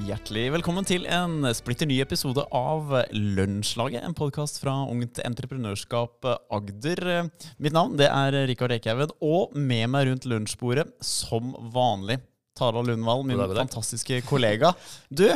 Hjertelig 0.00 0.46
velkommen 0.54 0.86
til 0.88 1.04
en 1.12 1.44
splitter 1.52 1.88
ny 1.88 1.98
episode 2.00 2.40
av 2.56 2.92
Lunsjlaget. 3.12 4.00
En 4.06 4.14
podkast 4.16 4.60
fra 4.62 4.72
Ungt 4.88 5.20
Entreprenørskap 5.20 6.24
Agder. 6.56 7.28
Mitt 7.60 7.76
navn 7.76 7.98
det 8.00 8.08
er 8.08 8.38
Rikard 8.48 8.72
Ekhaugen, 8.72 9.12
og 9.20 9.52
med 9.52 9.90
meg 9.92 10.08
rundt 10.08 10.28
lunsjbordet, 10.30 10.86
som 11.04 11.52
vanlig, 11.74 12.16
Tara 12.56 12.80
Lundvall, 12.86 13.26
min 13.28 13.42
fantastiske 13.52 14.22
kollega. 14.28 14.72
Du, 15.12 15.26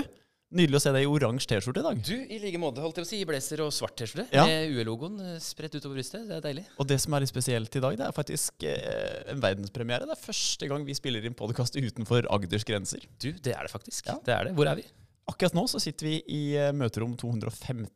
nydelig 0.56 0.78
å 0.78 0.82
se 0.84 0.92
deg 0.94 1.04
i 1.04 1.08
oransje 1.10 1.50
T-skjorte 1.50 1.82
i 1.82 1.86
dag. 1.86 2.00
Du, 2.06 2.14
i 2.14 2.38
like 2.42 2.60
måte, 2.62 2.82
holdt 2.84 2.98
jeg 3.00 3.04
på 3.04 3.08
å 3.08 3.10
si, 3.10 3.20
i 3.22 3.28
blazer 3.28 3.62
og 3.64 3.72
svart 3.74 3.96
T-skjorte 4.00 4.26
Ja. 4.34 4.44
med 4.48 4.72
UE-logoen 4.74 5.20
eh, 5.24 5.38
spredt 5.42 5.76
utover 5.76 5.98
brystet. 5.98 6.26
Det 6.30 6.38
er 6.38 6.44
deilig. 6.48 6.64
Og 6.80 6.88
det 6.90 6.98
som 7.02 7.14
er 7.16 7.24
litt 7.24 7.32
spesielt 7.32 7.78
i 7.78 7.82
dag, 7.84 7.96
det 8.00 8.06
er 8.08 8.16
faktisk 8.16 8.66
eh, 8.70 9.22
en 9.34 9.42
verdenspremiere. 9.44 10.08
Det 10.08 10.16
er 10.16 10.22
første 10.24 10.70
gang 10.70 10.86
vi 10.86 10.96
spiller 10.96 11.24
inn 11.26 11.36
podkast 11.38 11.76
utenfor 11.78 12.28
Agders 12.34 12.66
grenser. 12.68 13.04
Du, 13.18 13.32
det 13.34 13.56
er 13.56 13.66
det 13.66 13.72
faktisk. 13.74 14.06
Ja. 14.10 14.18
Det 14.24 14.36
er 14.36 14.48
det. 14.50 14.54
Hvor 14.58 14.70
er 14.70 14.80
vi? 14.80 14.86
Akkurat 15.30 15.54
nå 15.56 15.64
så 15.72 15.80
sitter 15.80 16.10
vi 16.10 16.16
i 16.36 16.42
eh, 16.60 16.72
møterom 16.76 17.14
215 17.16 17.88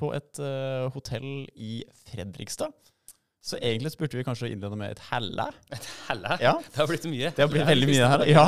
på 0.00 0.14
et 0.16 0.38
uh, 0.40 0.86
hotell 0.94 1.44
i 1.60 1.82
Fredrikstad. 2.08 2.72
Så 3.40 3.56
egentlig 3.56 3.94
spurte 3.94 4.18
vi 4.18 4.24
kanskje 4.26 4.50
innlede 4.52 4.76
med 4.76 4.92
et 4.92 5.00
helle. 5.08 5.46
Et 5.72 5.86
Helle. 6.10 6.34
Ja. 6.44 6.52
Det 6.60 6.76
har 6.76 6.88
blitt 6.90 7.06
mye. 7.08 7.30
Det 7.32 7.40
har 7.40 7.48
blitt 7.48 7.68
veldig 7.70 7.88
mye 7.88 8.08
her. 8.12 8.24
Ja. 8.28 8.44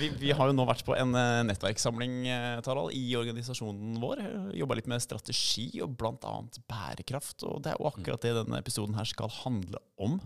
Vi, 0.00 0.08
vi 0.18 0.32
har 0.34 0.50
jo 0.50 0.56
nå 0.56 0.64
vært 0.66 0.82
på 0.86 0.96
en 0.98 1.14
eh, 1.18 1.42
nettverkssamling 1.46 2.16
eh, 2.26 2.56
Tarald, 2.66 2.90
i 2.98 3.04
organisasjonen 3.20 4.00
vår. 4.02 4.24
Jobba 4.58 4.78
litt 4.80 4.90
med 4.90 5.04
strategi 5.04 5.68
og 5.86 5.94
bl.a. 6.00 6.34
bærekraft. 6.66 7.46
Og 7.46 7.62
det 7.62 7.74
er 7.74 7.78
jo 7.78 7.90
akkurat 7.92 8.26
det 8.26 8.34
denne 8.40 8.58
episoden 8.58 8.98
her 8.98 9.06
skal 9.06 9.30
handle 9.44 9.78
om. 10.02 10.18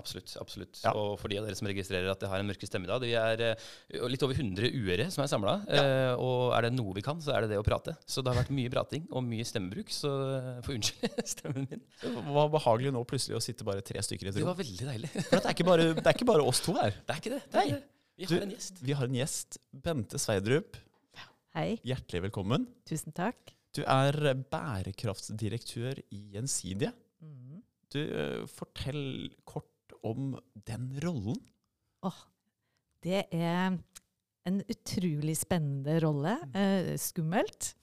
Absolutt. 0.00 0.30
absolutt. 0.40 0.78
Ja. 0.84 0.94
Og 0.96 1.18
for 1.20 1.28
de 1.28 1.36
av 1.36 1.44
dere 1.44 1.54
som 1.58 1.68
registrerer 1.68 2.08
at 2.08 2.20
det 2.22 2.28
har 2.32 2.40
en 2.40 2.46
mørke 2.48 2.64
stemme 2.66 2.86
i 2.86 2.90
dag, 2.90 3.02
vi 3.04 3.12
er 3.18 3.42
uh, 3.52 4.06
litt 4.08 4.22
over 4.24 4.34
100 4.38 4.70
uere 4.80 5.08
som 5.12 5.20
er 5.24 5.28
samla. 5.28 5.54
og 6.16 6.54
er 6.56 6.64
det 6.64 6.70
noe 6.78 6.94
vi 6.96 7.02
kan, 7.04 7.20
så 7.20 7.34
er 7.36 7.44
det 7.44 7.50
det 7.52 7.58
å 7.60 7.66
prate. 7.66 7.92
Så 8.08 8.24
det 8.24 8.32
har 8.32 8.40
vært 8.40 8.54
mye 8.56 8.72
prating 8.72 9.04
og 9.12 9.26
mye 9.26 9.44
stemmebruk, 9.44 9.92
så 9.92 10.08
uh, 10.08 10.60
får 10.64 10.78
unnskylde 10.78 11.26
stemmen 11.34 11.68
min. 11.68 11.84
Det 12.00 12.14
var 12.38 12.48
behagelig 12.56 12.94
nå 12.96 13.04
plutselig 13.04 13.36
å 13.36 13.42
sitte 13.44 13.68
bare 13.68 13.84
tre 13.84 14.00
stykker 14.02 14.30
i 14.30 14.32
et 14.32 14.40
Det 14.40 14.46
var 14.48 14.56
veldig 14.62 14.88
deilig. 14.94 15.12
For 15.18 15.36
det 15.36 15.44
er 15.44 15.56
ikke 15.58 15.68
bare, 15.68 15.88
det 16.00 16.06
er 16.08 16.16
ikke 16.16 16.30
bare 16.32 16.46
oss 16.48 16.62
to 16.64 16.76
her. 16.80 16.96
Det 17.06 17.12
er 17.16 17.20
ikke 17.20 17.34
det. 17.36 17.42
det, 17.52 17.66
er 17.66 17.74
det. 17.76 17.82
Vi 18.22 18.26
Du- 18.30 18.34
har 18.38 18.46
en 18.46 18.54
gjest. 18.56 18.80
Vi 18.88 18.96
har 18.96 19.08
en 19.12 19.20
gjest. 19.20 19.58
Bente 19.84 20.18
Sveidrup. 20.20 20.76
Hei, 21.52 21.74
Hjertelig 21.84 22.22
velkommen. 22.30 22.64
tusen 22.88 23.12
takk. 23.12 23.52
Du 23.76 23.82
er 23.84 24.16
bærekraftsdirektør 24.52 25.98
i 26.12 26.20
Gjensidige. 26.32 26.92
Mm. 27.20 27.58
Du, 27.92 27.98
eh, 28.00 28.46
fortell 28.48 29.30
kort 29.44 29.68
om 30.06 30.34
den 30.66 30.90
rollen. 31.02 31.38
Åh, 32.02 32.20
det 33.02 33.26
er 33.30 33.78
en 34.48 34.58
utrolig 34.70 35.36
spennende 35.38 36.00
rolle. 36.02 36.36
Eh, 36.54 36.92
skummelt. 36.98 37.74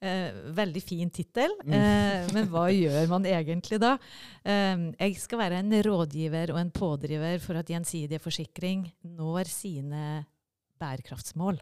Eh, 0.00 0.32
veldig 0.56 0.80
fin 0.80 1.10
tittel. 1.12 1.52
Eh, 1.68 2.28
men 2.32 2.48
hva 2.48 2.66
gjør 2.72 3.08
man 3.10 3.26
egentlig 3.28 3.80
da? 3.82 3.96
Eh, 4.40 4.86
jeg 4.96 5.18
skal 5.20 5.42
være 5.42 5.60
en 5.60 5.74
rådgiver 5.84 6.54
og 6.54 6.60
en 6.62 6.72
pådriver 6.72 7.40
for 7.44 7.60
at 7.60 7.68
Gjensidige 7.68 8.22
Forsikring 8.22 8.86
når 9.04 9.50
sine 9.52 10.04
bærekraftsmål. 10.80 11.60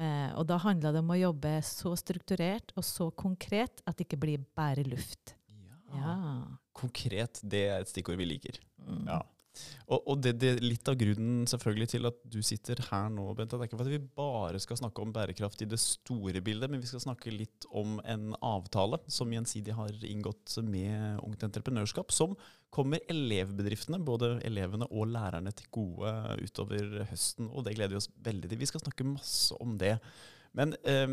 Eh, 0.00 0.30
og 0.34 0.46
da 0.48 0.58
handler 0.58 0.96
det 0.96 1.04
om 1.04 1.12
å 1.14 1.20
jobbe 1.20 1.58
så 1.66 1.94
strukturert 1.98 2.72
og 2.74 2.86
så 2.86 3.10
konkret 3.14 3.82
at 3.86 3.98
det 3.98 4.08
ikke 4.08 4.22
blir 4.24 4.42
bare 4.56 4.82
luft. 4.88 5.36
Ja. 5.96 6.16
Konkret, 6.76 7.42
det 7.42 7.66
er 7.68 7.82
et 7.82 7.90
stikkord 7.90 8.20
vi 8.20 8.28
liker. 8.28 8.60
Mm. 8.86 9.04
Ja. 9.08 9.20
Og, 9.90 9.98
og 10.06 10.20
det, 10.22 10.36
det, 10.40 10.50
litt 10.62 10.86
av 10.88 10.96
grunnen 11.00 11.42
selvfølgelig 11.50 11.88
til 11.92 12.08
at 12.08 12.18
du 12.32 12.38
sitter 12.46 12.78
her 12.86 13.08
nå, 13.12 13.24
Bente, 13.34 13.58
det 13.58 13.66
er 13.66 13.70
ikke 13.70 13.80
for 13.80 13.90
at 13.90 13.94
vi 13.96 14.12
bare 14.20 14.60
skal 14.62 14.78
snakke 14.78 15.02
om 15.02 15.12
bærekraft 15.14 15.64
i 15.64 15.68
det 15.68 15.80
store 15.82 16.42
bildet, 16.46 16.70
men 16.70 16.82
vi 16.82 16.90
skal 16.90 17.02
snakke 17.02 17.34
litt 17.34 17.66
om 17.76 17.98
en 18.08 18.30
avtale 18.46 19.00
som 19.10 19.32
Gjensidig 19.34 19.74
har 19.76 20.06
inngått 20.06 20.56
med 20.66 21.20
Ungt 21.26 21.44
Entreprenørskap, 21.46 22.14
som 22.14 22.36
kommer 22.74 23.02
elevbedriftene, 23.10 23.98
både 24.06 24.36
elevene 24.46 24.86
og 24.90 25.10
lærerne, 25.10 25.52
til 25.58 25.70
gode 25.74 26.14
utover 26.46 27.00
høsten. 27.10 27.50
Og 27.50 27.66
det 27.66 27.74
gleder 27.78 27.96
vi 27.96 28.02
oss 28.04 28.12
veldig 28.22 28.52
til. 28.52 28.62
Vi 28.62 28.70
skal 28.70 28.84
snakke 28.84 29.08
masse 29.08 29.58
om 29.58 29.74
det. 29.80 29.96
Men 30.56 30.74
eh, 30.88 31.06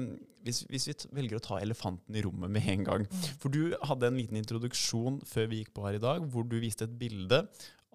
hvis, 0.48 0.64
hvis 0.72 0.88
vi 0.90 0.96
velger 1.18 1.40
å 1.40 1.44
ta 1.44 1.60
elefanten 1.62 2.16
i 2.18 2.24
rommet 2.26 2.52
med 2.54 2.68
en 2.72 2.86
gang 2.88 3.08
For 3.38 3.54
du 3.54 3.76
hadde 3.86 4.10
en 4.10 4.18
liten 4.18 4.40
introduksjon 4.40 5.20
før 5.28 5.50
vi 5.52 5.62
gikk 5.62 5.74
på 5.76 5.86
her 5.88 5.98
i 6.00 6.04
dag, 6.04 6.26
hvor 6.32 6.48
du 6.48 6.58
viste 6.62 6.88
et 6.88 6.96
bilde 7.00 7.44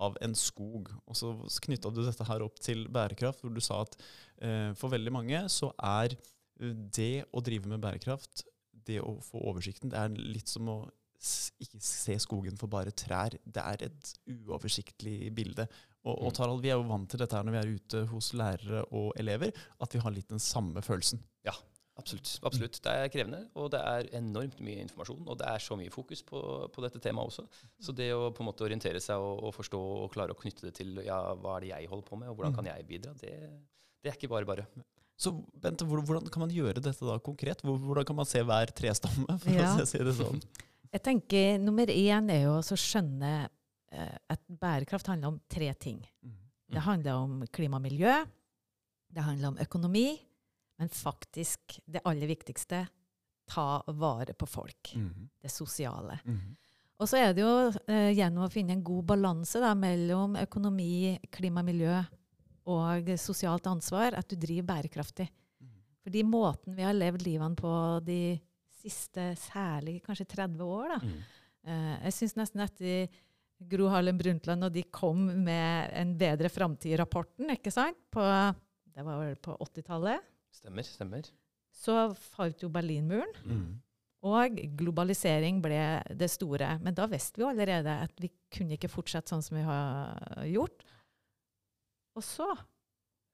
av 0.03 0.17
en 0.25 0.35
skog. 0.37 0.91
Og 1.07 1.19
så 1.19 1.33
knytta 1.67 1.93
du 1.93 2.03
dette 2.03 2.27
her 2.27 2.45
opp 2.45 2.59
til 2.63 2.87
bærekraft, 2.93 3.43
hvor 3.43 3.53
du 3.55 3.61
sa 3.63 3.83
at 3.85 3.99
eh, 4.43 4.71
for 4.79 4.93
veldig 4.93 5.13
mange 5.15 5.45
så 5.53 5.71
er 5.79 6.17
eh, 6.17 6.73
det 6.73 7.27
å 7.31 7.45
drive 7.45 7.71
med 7.71 7.83
bærekraft, 7.85 8.47
det 8.87 8.99
å 9.03 9.15
få 9.23 9.43
oversikten, 9.53 9.93
det 9.93 10.01
er 10.01 10.17
litt 10.19 10.51
som 10.51 10.71
å 10.73 10.79
ikke 11.63 11.81
se 11.85 12.17
skogen 12.23 12.57
for 12.59 12.71
bare 12.73 12.91
trær. 12.91 13.37
Det 13.45 13.63
er 13.63 13.87
et 13.89 14.13
uoversiktlig 14.47 15.33
bilde. 15.35 15.67
Og, 16.05 16.17
og 16.19 16.31
Mm. 16.33 16.35
Tarald, 16.35 16.63
vi 16.65 16.71
er 16.73 16.79
jo 16.81 16.87
vant 16.89 17.09
til 17.13 17.21
dette 17.23 17.37
her 17.39 17.45
når 17.47 17.55
vi 17.55 17.61
er 17.61 17.75
ute 17.77 18.01
hos 18.11 18.33
lærere 18.35 18.81
og 18.91 19.13
elever, 19.23 19.53
at 19.81 19.95
vi 19.95 20.01
har 20.03 20.11
litt 20.15 20.29
den 20.33 20.43
samme 20.43 20.83
følelsen. 20.83 21.23
Absolutt. 22.01 22.39
absolutt. 22.43 22.79
Det 22.83 22.89
er 22.91 23.09
krevende, 23.13 23.39
og 23.55 23.67
det 23.71 23.79
er 23.85 24.07
enormt 24.17 24.63
mye 24.65 24.81
informasjon. 24.81 25.27
Og 25.29 25.37
det 25.39 25.45
er 25.47 25.61
så 25.61 25.77
mye 25.77 25.91
fokus 25.93 26.23
på, 26.25 26.41
på 26.73 26.81
dette 26.83 26.99
temaet 27.05 27.29
også. 27.29 27.45
Så 27.85 27.93
det 27.95 28.07
å 28.17 28.31
på 28.33 28.41
en 28.43 28.49
måte 28.49 28.65
orientere 28.65 28.99
seg 29.05 29.21
og, 29.21 29.43
og 29.45 29.53
forstå 29.55 29.77
og 30.01 30.09
klare 30.15 30.33
å 30.33 30.39
knytte 30.41 30.65
det 30.71 30.73
til 30.81 30.97
ja, 31.05 31.19
hva 31.37 31.59
er 31.59 31.67
det 31.67 31.69
jeg 31.75 31.91
holder 31.93 32.07
på 32.09 32.17
med, 32.23 32.31
og 32.33 32.39
hvordan 32.41 32.57
kan 32.57 32.71
jeg 32.73 32.87
bidra, 32.89 33.13
det, 33.21 33.35
det 34.03 34.09
er 34.11 34.17
ikke 34.17 34.33
bare 34.33 34.49
bare. 34.49 34.65
Så 35.21 35.35
Bente, 35.63 35.85
hvordan 35.85 36.33
kan 36.33 36.47
man 36.47 36.57
gjøre 36.57 36.81
dette 36.81 37.05
da 37.07 37.19
konkret? 37.23 37.61
Hvordan 37.63 38.09
kan 38.09 38.17
man 38.25 38.31
se 38.33 38.41
hver 38.41 38.73
trestamme, 38.73 39.37
for 39.45 39.53
Ja. 39.53 39.77
å 39.77 39.87
si 39.87 40.01
det 40.01 40.17
sånn? 40.17 40.41
Jeg 40.93 41.03
tenker 41.07 41.59
Nummer 41.63 41.89
én 41.89 42.31
er 42.33 42.43
jo 42.45 42.59
å 42.61 42.77
skjønne 42.79 43.33
eh, 43.93 44.17
at 44.33 44.43
bærekraft 44.47 45.09
handler 45.09 45.33
om 45.33 45.41
tre 45.51 45.71
ting. 45.81 46.03
Det 46.73 46.81
handler 46.85 47.21
om 47.21 47.43
klima 47.53 47.77
og 47.77 47.85
miljø, 47.85 48.13
det 49.13 49.25
handler 49.25 49.53
om 49.53 49.59
økonomi, 49.61 50.07
men 50.81 50.89
faktisk 50.89 51.79
det 51.85 52.01
aller 52.09 52.31
viktigste 52.31 52.87
ta 53.53 53.67
vare 53.93 54.33
på 54.33 54.49
folk. 54.49 54.95
Mhm. 54.97 55.29
Det 55.43 55.51
sosiale. 55.53 56.21
Mhm. 56.25 56.57
Og 57.03 57.09
så 57.09 57.19
er 57.19 57.33
det 57.35 57.43
jo 57.43 57.73
eh, 57.91 58.13
gjennom 58.15 58.47
å 58.47 58.53
finne 58.53 58.77
en 58.77 58.85
god 58.85 59.05
balanse 59.11 59.59
da, 59.61 59.75
mellom 59.75 60.37
økonomi, 60.39 61.19
klima 61.35 61.61
og 61.61 61.67
miljø 61.67 61.97
og 62.71 63.09
sosialt 63.19 63.67
ansvar 63.67 64.15
at 64.15 64.29
du 64.31 64.37
driver 64.37 64.69
bærekraftig. 64.69 65.27
Fordi 66.03 66.23
måten 66.27 66.77
vi 66.77 66.83
har 66.87 66.95
levd 66.95 67.25
livene 67.27 67.59
på 67.59 67.73
de 68.07 68.39
siste 68.83 69.29
særlig 69.39 70.01
kanskje 70.05 70.27
30 70.35 70.65
år, 70.67 70.89
da, 70.97 70.99
Mm. 71.07 71.23
Eh, 71.65 71.99
jeg 72.09 72.13
syns 72.17 72.35
nesten 72.41 72.61
etter 72.65 73.09
Gro 73.71 73.87
Harlem 73.93 74.17
Brundtland 74.19 74.65
og 74.67 74.73
de 74.75 74.83
kom 74.91 75.21
med 75.45 75.93
en 75.95 76.17
bedre 76.19 76.49
framtid-rapporten, 76.51 77.47
ikke 77.55 77.71
sant? 77.71 77.97
På, 78.11 78.25
det 78.91 79.05
var 79.07 79.21
vel 79.23 79.37
på 79.39 79.55
80-tallet. 79.63 80.21
Stemmer. 80.51 80.83
stemmer. 80.83 81.31
Så 81.73 81.95
falt 82.35 82.61
jo 82.65 82.69
Berlinmuren, 82.69 83.31
Mm. 83.47 83.79
og 84.25 84.59
globalisering 84.77 85.63
ble 85.63 86.03
det 86.19 86.29
store. 86.31 86.79
Men 86.83 86.95
da 86.95 87.07
visste 87.07 87.37
vi 87.39 87.43
jo 87.47 87.49
allerede 87.55 87.95
at 88.09 88.13
vi 88.21 88.29
kunne 88.51 88.75
ikke 88.77 88.91
fortsette 88.91 89.31
sånn 89.31 89.43
som 89.43 89.57
vi 89.57 89.63
har 89.63 90.19
gjort. 90.51 90.83
Og 92.17 92.23
så 92.27 92.51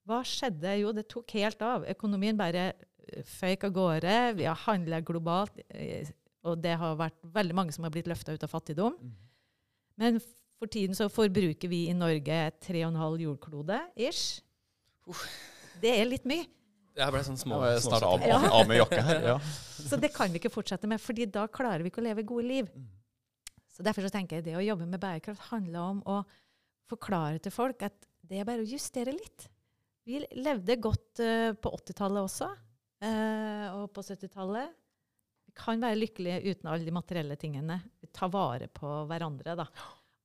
Hva 0.08 0.22
skjedde? 0.24 0.72
Jo, 0.80 0.92
det 0.96 1.08
tok 1.12 1.34
helt 1.36 1.62
av. 1.64 1.84
Økonomien 1.92 2.38
bare 2.38 2.70
eh, 2.72 3.22
føyk 3.28 3.68
av 3.68 3.74
gårde. 3.76 4.16
Vi 4.38 4.46
har 4.48 4.58
handla 4.64 5.02
globalt, 5.04 5.60
eh, 5.68 6.08
og 6.48 6.60
det 6.64 6.76
har 6.80 6.96
vært 6.96 7.18
veldig 7.34 7.56
mange 7.58 7.74
som 7.76 7.84
har 7.84 7.92
blitt 7.92 8.08
løfta 8.08 8.32
ut 8.32 8.46
av 8.46 8.52
fattigdom. 8.52 8.96
Mhm. 8.96 9.16
Men 9.98 10.20
for 10.58 10.70
tiden 10.70 10.94
så 10.94 11.08
forbruker 11.10 11.70
vi 11.70 11.88
i 11.90 11.96
Norge 11.96 12.36
3,5 12.62 13.18
jordklode 13.24 13.80
ish. 13.98 14.40
Det 15.82 15.90
er 15.90 16.06
litt 16.06 16.26
mye. 16.28 16.46
Jeg 16.98 17.14
ble 17.14 17.20
sånn 17.22 17.38
små, 17.38 17.60
jeg 17.66 17.82
snart 17.84 18.06
av, 18.06 18.22
av, 18.26 18.46
av 18.58 18.64
med 18.66 18.80
jakka 18.80 19.02
her. 19.06 19.20
Ja. 19.32 19.36
Så 19.88 19.98
det 20.02 20.10
kan 20.14 20.32
vi 20.34 20.40
ikke 20.40 20.50
fortsette 20.50 20.88
med, 20.90 20.98
fordi 21.02 21.28
da 21.30 21.44
klarer 21.46 21.84
vi 21.84 21.92
ikke 21.92 22.02
å 22.02 22.06
leve 22.08 22.24
gode 22.26 22.46
liv. 22.48 22.70
Mm. 22.74 22.88
Så 23.70 23.84
derfor 23.86 24.02
så 24.02 24.10
tenker 24.10 24.40
jeg 24.40 24.48
det 24.48 24.56
å 24.58 24.64
jobbe 24.64 24.88
med 24.90 24.98
bærekraft 24.98 25.44
handler 25.52 25.92
om 25.92 26.00
å 26.10 26.16
forklare 26.90 27.38
til 27.44 27.54
folk 27.54 27.84
at 27.86 27.94
det 28.26 28.40
er 28.40 28.48
bare 28.48 28.64
å 28.64 28.66
justere 28.66 29.14
litt. 29.14 29.46
Vi 30.08 30.22
levde 30.40 30.78
godt 30.80 31.20
uh, 31.20 31.52
på 31.60 31.70
80-tallet 31.76 32.24
også, 32.24 32.46
uh, 33.04 33.66
og 33.76 33.90
på 33.92 34.04
70-tallet. 34.06 34.70
Vi 35.48 35.52
kan 35.58 35.82
være 35.82 35.98
lykkelige 35.98 36.54
uten 36.54 36.70
alle 36.70 36.86
de 36.86 36.94
materielle 36.96 37.36
tingene. 37.36 37.76
Vi 38.00 38.08
tar 38.16 38.30
vare 38.32 38.70
på 38.72 39.02
hverandre, 39.10 39.58
da. 39.58 39.66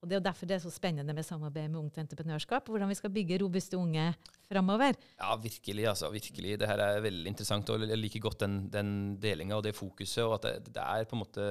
Og 0.04 0.10
Det 0.10 0.18
er 0.18 0.20
jo 0.20 0.28
derfor 0.28 0.50
det 0.50 0.58
er 0.58 0.64
så 0.66 0.72
spennende 0.74 1.14
med 1.16 1.24
samarbeid 1.24 1.70
med 1.72 1.80
Ungt 1.80 1.98
Entreprenørskap. 2.02 2.68
Hvordan 2.68 2.90
vi 2.92 2.98
skal 3.00 3.12
bygge 3.16 3.38
robuste 3.40 3.78
unge 3.80 4.10
framover. 4.52 4.98
Ja, 5.16 5.36
virkelig. 5.40 5.86
altså, 5.88 6.10
virkelig. 6.12 6.58
Det 6.60 6.68
her 6.68 6.82
er 6.84 7.00
veldig 7.02 7.32
interessant. 7.32 7.70
og 7.70 7.80
Jeg 7.88 7.98
liker 7.98 8.20
godt 8.20 8.42
den, 8.44 8.58
den 8.70 8.90
delinga 9.22 9.56
og 9.56 9.64
det 9.64 9.72
fokuset. 9.78 10.26
og 10.26 10.36
at 10.36 10.44
det, 10.44 10.74
det 10.76 10.84
er 10.84 11.08
på 11.08 11.16
en 11.16 11.22
måte, 11.24 11.46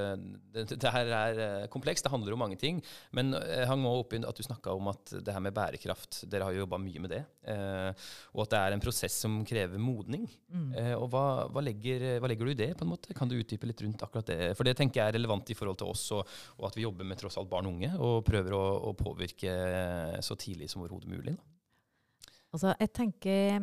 det, 0.53 0.67
det, 0.69 0.93
her 0.93 1.07
er 1.17 1.41
eh, 1.47 1.69
komplekst. 1.73 2.05
Det 2.05 2.13
handler 2.13 2.37
om 2.37 2.45
mange 2.45 2.59
ting. 2.61 2.83
Men 3.13 3.33
jeg 3.33 3.67
hang 3.71 3.87
også 3.89 4.05
opp 4.05 4.13
i 4.13 4.21
at 4.21 4.37
du 4.37 4.45
snakka 4.45 4.77
om 4.77 4.93
at 4.93 5.15
det 5.25 5.33
her 5.33 5.41
med 5.41 5.57
bærekraft 5.57 6.25
Dere 6.29 6.45
har 6.45 6.53
jo 6.53 6.67
jobba 6.67 6.79
mye 6.83 7.01
med 7.01 7.15
det. 7.17 7.23
Eh, 7.49 8.05
og 8.37 8.45
at 8.45 8.53
det 8.53 8.61
er 8.61 8.77
en 8.77 8.85
prosess 8.85 9.17
som 9.25 9.41
krever 9.49 9.81
modning. 9.81 10.29
Mm. 10.53 10.69
Eh, 10.77 10.95
og 10.99 11.09
hva, 11.09 11.49
hva, 11.49 11.65
legger, 11.65 12.21
hva, 12.21 12.29
legger, 12.29 12.45
du 12.45 12.53
i 12.53 12.61
det? 12.67 12.71
på 12.77 12.85
en 12.85 12.93
måte? 12.93 13.17
Kan 13.17 13.33
du 13.33 13.39
utdype 13.41 13.73
litt 13.73 13.81
rundt 13.81 14.05
akkurat 14.05 14.29
det? 14.29 14.53
For 14.61 14.69
det 14.69 14.77
tenker 14.77 15.01
jeg 15.01 15.09
er 15.09 15.17
relevant 15.17 15.49
i 15.49 15.57
forhold 15.57 15.81
til 15.81 15.97
oss, 15.97 16.05
og, 16.13 16.29
og 16.61 16.69
at 16.69 16.77
vi 16.77 16.85
jobber 16.85 17.09
med 17.09 17.17
tross 17.17 17.41
alt 17.41 17.49
barn 17.49 17.73
og 17.73 17.79
unge. 17.79 17.97
og 17.97 18.21
prøver 18.27 18.42
prøver 18.43 18.59
å, 18.59 18.91
å 18.91 18.93
påvirke 18.99 19.55
så 20.25 20.37
tidlig 20.39 20.71
som 20.71 20.83
overhodet 20.83 21.11
mulig? 21.11 21.37
Da. 21.37 21.49
Altså, 22.53 22.75
jeg 22.77 22.93
tenker 22.93 23.63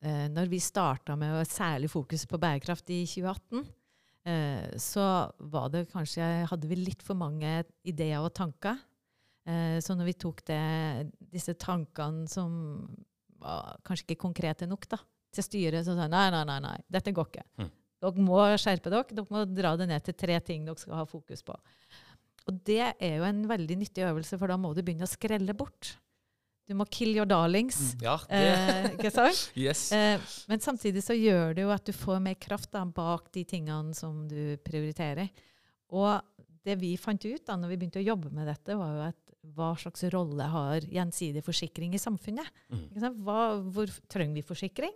eh, 0.00 0.26
Når 0.32 0.48
vi 0.48 0.60
starta 0.62 1.16
med 1.18 1.42
særlig 1.48 1.90
fokus 1.92 2.24
på 2.26 2.40
bærekraft 2.40 2.88
i 2.90 3.02
2018, 3.04 3.66
eh, 4.24 4.78
så 4.80 5.06
var 5.52 5.68
det 5.72 5.90
kanskje, 5.92 6.46
hadde 6.48 6.70
vi 6.70 6.80
litt 6.80 7.04
for 7.04 7.18
mange 7.18 7.62
ideer 7.84 8.22
og 8.22 8.32
tanker. 8.34 8.80
Eh, 9.44 9.78
så 9.84 9.96
når 9.98 10.12
vi 10.12 10.18
tok 10.24 10.44
det, 10.48 10.62
disse 11.32 11.54
tankene 11.60 12.28
som 12.30 12.86
var 13.42 13.76
kanskje 13.84 14.08
ikke 14.12 14.22
konkrete 14.24 14.68
nok 14.70 14.86
da, 14.88 15.00
til 15.34 15.44
styret, 15.44 15.84
så 15.84 15.96
sa 15.96 16.06
de 16.06 16.14
nei, 16.14 16.28
nei, 16.32 16.44
nei, 16.48 16.60
nei, 16.62 16.76
dette 16.92 17.12
går 17.12 17.30
ikke. 17.32 17.46
Mm. 17.60 17.72
Dere 18.02 18.24
må 18.24 18.40
skjerpe 18.58 18.90
dere. 18.90 19.14
Dere 19.14 19.30
må 19.30 19.44
dra 19.46 19.76
det 19.78 19.86
ned 19.90 20.02
til 20.06 20.16
tre 20.18 20.38
ting 20.42 20.64
dere 20.66 20.80
skal 20.80 21.02
ha 21.02 21.04
fokus 21.06 21.44
på. 21.46 21.54
Og 22.50 22.58
det 22.66 22.80
er 22.92 23.18
jo 23.20 23.26
en 23.26 23.44
veldig 23.50 23.76
nyttig 23.84 24.06
øvelse, 24.06 24.38
for 24.40 24.50
da 24.50 24.58
må 24.60 24.72
du 24.74 24.82
begynne 24.82 25.06
å 25.06 25.10
skrelle 25.10 25.54
bort. 25.56 25.96
Du 26.70 26.76
må 26.78 26.86
kill 26.90 27.16
your 27.16 27.26
darlings. 27.28 27.78
Mm, 27.96 28.04
ja, 28.06 28.16
det. 28.28 28.42
Eh, 28.48 28.90
ikke 28.94 29.12
sant? 29.12 29.40
yes. 29.66 29.88
Eh, 29.94 30.22
men 30.50 30.62
samtidig 30.62 31.02
så 31.04 31.16
gjør 31.16 31.56
det 31.58 31.66
jo 31.66 31.72
at 31.74 31.86
du 31.88 31.92
får 31.96 32.22
mer 32.22 32.38
kraft 32.40 32.70
da, 32.74 32.84
bak 32.86 33.32
de 33.34 33.44
tingene 33.48 33.96
som 33.98 34.22
du 34.30 34.54
prioriterer. 34.64 35.30
Og 35.92 36.22
det 36.62 36.78
vi 36.80 36.94
fant 37.00 37.22
ut 37.26 37.42
da 37.46 37.58
når 37.58 37.74
vi 37.74 37.80
begynte 37.80 38.02
å 38.02 38.06
jobbe 38.06 38.30
med 38.34 38.46
dette, 38.48 38.78
var 38.78 38.94
jo 38.94 39.06
at 39.10 39.18
hva 39.56 39.72
slags 39.74 40.04
rolle 40.14 40.46
har 40.52 40.84
gjensidig 40.86 41.42
forsikring 41.42 41.96
i 41.96 42.00
samfunnet? 42.00 42.46
Mm. 42.70 42.84
Hva, 43.26 43.40
hvor 43.74 43.90
trenger 44.10 44.38
vi 44.38 44.46
forsikring? 44.46 44.94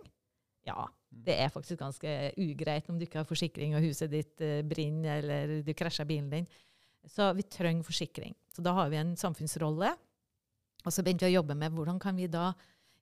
Ja, 0.67 0.85
det 1.11 1.35
er 1.39 1.51
faktisk 1.51 1.79
ganske 1.79 2.13
ugreit 2.39 2.87
om 2.91 2.97
du 2.99 3.05
ikke 3.05 3.21
har 3.21 3.27
forsikring 3.27 3.75
og 3.75 3.83
huset 3.83 4.11
ditt 4.11 4.43
eh, 4.43 4.63
brenner 4.67 5.19
eller 5.21 5.59
du 5.67 5.73
krasjer 5.75 6.07
bilen 6.07 6.31
din. 6.31 6.47
Så 7.07 7.31
vi 7.37 7.45
trenger 7.47 7.87
forsikring. 7.87 8.35
Så 8.55 8.63
da 8.65 8.73
har 8.77 8.91
vi 8.91 8.99
en 8.99 9.15
samfunnsrolle. 9.19 9.93
Og 10.85 10.93
så 10.93 11.03
begynte 11.03 11.27
vi 11.27 11.35
å 11.35 11.39
jobbe 11.39 11.55
med 11.57 11.73
hvordan 11.75 11.99
kan 12.01 12.15
vi 12.17 12.29
da 12.31 12.51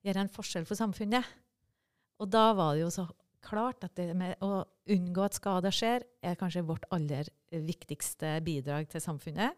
gjøre 0.06 0.24
en 0.24 0.32
forskjell 0.32 0.66
for 0.68 0.78
samfunnet. 0.78 1.26
Og 2.22 2.30
da 2.32 2.48
var 2.56 2.74
det 2.74 2.86
jo 2.86 2.92
så 2.94 3.06
klart 3.46 3.84
at 3.86 3.94
det 3.98 4.14
med 4.18 4.40
å 4.42 4.64
unngå 4.90 5.26
at 5.26 5.36
skader 5.36 5.74
skjer, 5.74 6.06
er 6.24 6.38
kanskje 6.38 6.64
vårt 6.66 6.86
aller 6.94 7.28
viktigste 7.50 8.38
bidrag 8.46 8.88
til 8.90 9.02
samfunnet. 9.02 9.54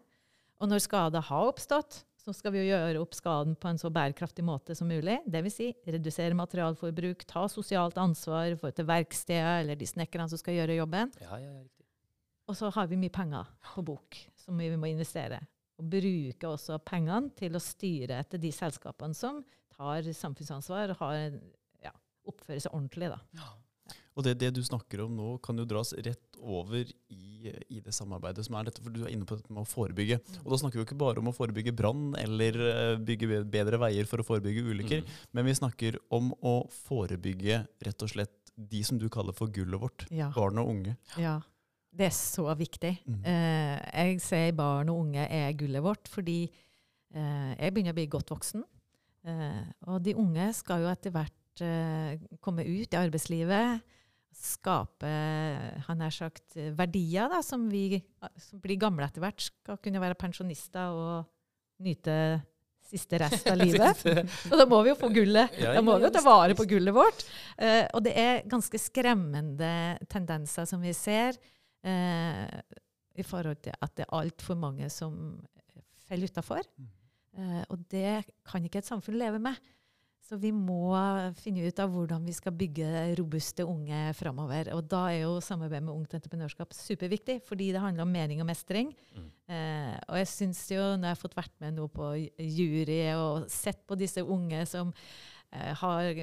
Og 0.59 0.69
når 0.69 0.83
skader 0.83 1.23
har 1.29 1.49
oppstått, 1.49 2.03
så 2.19 2.33
skal 2.35 2.53
vi 2.53 2.61
jo 2.61 2.73
gjøre 2.73 2.99
opp 3.01 3.15
skaden 3.15 3.55
på 3.57 3.69
en 3.69 3.79
så 3.79 3.89
bærekraftig 3.93 4.43
måte 4.45 4.75
som 4.75 4.89
mulig. 4.91 5.21
Dvs. 5.25 5.55
Si, 5.55 5.69
redusere 5.87 6.35
materialforbruk, 6.37 7.23
ta 7.29 7.45
sosialt 7.49 7.97
ansvar 8.01 8.57
for 8.59 8.75
til 8.75 8.89
verkstedet 8.89 9.63
eller 9.63 9.79
de 9.79 9.87
snekkerne 9.87 10.27
som 10.29 10.41
skal 10.41 10.59
gjøre 10.59 10.81
jobben. 10.81 11.13
Ja, 11.23 11.39
ja, 11.39 11.53
ja, 11.61 11.79
og 12.49 12.57
så 12.57 12.71
har 12.73 12.89
vi 12.89 12.97
mye 12.97 13.13
penger 13.13 13.49
på 13.61 13.83
bok 13.85 14.17
som 14.49 14.59
vi 14.59 14.73
må 14.79 14.89
investere. 14.91 15.39
Og 15.79 15.87
bruke 15.93 16.49
også 16.49 16.81
pengene 16.83 17.31
til 17.39 17.55
å 17.55 17.63
styre 17.63 18.19
etter 18.23 18.41
de 18.41 18.51
selskapene 18.51 19.15
som 19.15 19.43
tar 19.71 20.09
samfunnsansvar 20.15 20.95
og 20.95 21.01
har, 21.05 21.39
ja, 21.85 21.95
oppfører 22.27 22.65
seg 22.65 22.75
ordentlig. 22.75 23.13
da. 23.13 23.21
Ja. 23.39 23.51
Og 24.17 24.25
det, 24.25 24.33
det, 24.41 24.49
du 24.57 24.59
snakker 24.65 25.05
om 25.05 25.13
nå, 25.15 25.27
kan 25.45 25.55
jo 25.55 25.63
dras 25.69 25.93
rett 25.95 26.39
over 26.39 26.83
i, 26.83 27.51
i, 27.71 27.79
det 27.79 27.93
samarbeidet 27.95 28.43
som 28.43 28.57
er 28.59 28.67
dette, 28.67 28.81
for 28.83 28.91
du 28.91 29.05
er 29.05 29.13
inne 29.13 29.27
på 29.27 29.37
dette 29.39 29.53
med 29.53 29.63
å 29.63 29.69
forebygge. 29.69 30.17
Mm. 30.19 30.41
Og 30.41 30.51
da 30.51 30.59
snakker 30.59 30.75
vi 30.75 30.81
jo 30.81 30.87
ikke 30.89 30.99
bare 30.99 31.23
om 31.23 31.29
å 31.31 31.35
forebygge 31.35 31.73
brann 31.77 32.09
eller 32.19 32.59
uh, 32.59 32.97
bygge 32.99 33.45
bedre 33.47 33.79
veier 33.79 34.09
for 34.09 34.19
å 34.19 34.27
forebygge 34.27 34.65
ulykker, 34.73 35.05
mm. 35.05 35.21
men 35.37 35.47
vi 35.47 35.55
snakker 35.61 36.01
om 36.15 36.33
å 36.43 36.57
forebygge 36.81 37.61
rett 37.87 38.05
og 38.05 38.11
slett 38.11 38.35
de 38.59 38.83
som 38.83 38.99
du 38.99 39.07
kaller 39.13 39.35
for 39.37 39.51
gullet 39.55 39.79
vårt, 39.79 40.03
ja. 40.11 40.27
barn 40.35 40.59
og 40.59 40.73
unge. 40.73 40.97
Ja. 41.15 41.37
Det 41.89 42.05
er 42.07 42.15
så 42.15 42.45
viktig. 42.57 42.91
Mm. 43.09 43.21
Eh, 43.25 43.77
jeg 44.05 44.19
sier 44.23 44.57
barn 44.57 44.91
og 44.93 45.05
unge 45.05 45.25
er 45.25 45.55
gullet 45.57 45.83
vårt, 45.83 46.09
fordi 46.11 46.43
eh, 46.45 47.53
jeg 47.55 47.73
begynner 47.73 47.95
å 47.95 47.99
bli 47.99 48.09
godt 48.11 48.33
voksen. 48.35 48.65
Eh, 49.27 49.63
og 49.89 50.03
de 50.05 50.15
unge 50.19 50.51
skal 50.55 50.85
jo 50.85 50.91
etter 50.91 51.13
hvert 51.15 51.63
eh, 51.65 52.19
komme 52.43 52.67
ut 52.67 52.93
i 52.93 52.99
arbeidslivet, 52.99 53.95
skape 54.39 55.09
han 55.87 55.97
nær 55.99 56.13
sagt, 56.13 56.53
verdier 56.77 57.27
da, 57.31 57.41
som 57.43 57.65
vi 57.67 57.97
som 58.37 58.61
blir 58.61 58.77
gamle 58.79 59.07
etter 59.09 59.23
hvert, 59.23 59.41
skal 59.41 59.79
kunne 59.81 59.99
være 59.99 60.15
pensjonister 60.21 60.93
og 60.93 61.25
nyte 61.83 62.15
siste 62.89 63.19
rest 63.21 63.47
av 63.49 63.59
livet. 63.63 64.01
og 64.49 64.55
da 64.57 64.65
må 64.69 64.81
vi 64.85 64.93
jo 64.93 64.97
få 64.99 65.11
gullet. 65.13 65.57
Da 65.59 65.81
må 65.85 65.97
vi 65.97 66.07
jo 66.07 66.13
ta 66.13 66.23
vare 66.25 66.55
på 66.57 66.65
gullet 66.69 66.95
vårt. 66.95 67.25
Eh, 67.57 67.85
og 67.93 68.03
det 68.05 68.15
er 68.17 68.43
ganske 68.49 68.81
skremmende 68.81 69.71
tendenser 70.09 70.69
som 70.69 70.81
vi 70.83 70.93
ser 70.97 71.37
eh, 71.83 72.61
i 73.19 73.25
forhold 73.25 73.63
til 73.65 73.75
at 73.75 73.95
det 73.97 74.05
er 74.05 74.15
altfor 74.19 74.57
mange 74.59 74.89
som 74.93 75.39
faller 76.07 76.31
utafor. 76.31 76.63
Mm. 76.77 76.87
Eh, 77.39 77.65
og 77.69 77.83
det 77.91 78.23
kan 78.47 78.63
ikke 78.65 78.81
et 78.81 78.89
samfunn 78.89 79.19
leve 79.19 79.41
med. 79.43 79.59
Så 80.29 80.37
vi 80.37 80.51
må 80.53 80.93
finne 81.39 81.65
ut 81.65 81.79
av 81.81 81.89
hvordan 81.89 82.21
vi 82.27 82.35
skal 82.37 82.53
bygge 82.53 82.85
robuste 83.17 83.65
unge 83.65 84.11
framover. 84.13 84.69
Og 84.75 84.83
da 84.85 85.07
er 85.09 85.23
jo 85.23 85.39
samarbeid 85.41 85.87
med 85.87 85.95
Ungt 85.95 86.13
Entreprenørskap 86.13 86.75
superviktig, 86.77 87.39
fordi 87.47 87.71
det 87.73 87.81
handler 87.81 88.05
om 88.05 88.13
mening 88.13 88.43
og 88.43 88.49
mestring. 88.51 88.91
Mm. 89.15 89.29
Eh, 89.49 89.95
og 90.05 90.19
jeg 90.21 90.29
syns 90.29 90.61
jo, 90.69 90.83
når 90.99 91.09
jeg 91.09 91.15
har 91.15 91.23
fått 91.23 91.39
vært 91.39 91.55
med 91.63 91.79
nå 91.79 91.87
på 91.95 92.11
jury 92.37 93.01
og 93.15 93.49
sett 93.49 93.81
på 93.89 93.97
disse 93.97 94.21
unge 94.21 94.61
som 94.69 94.93
eh, 95.49 95.73
har 95.81 96.21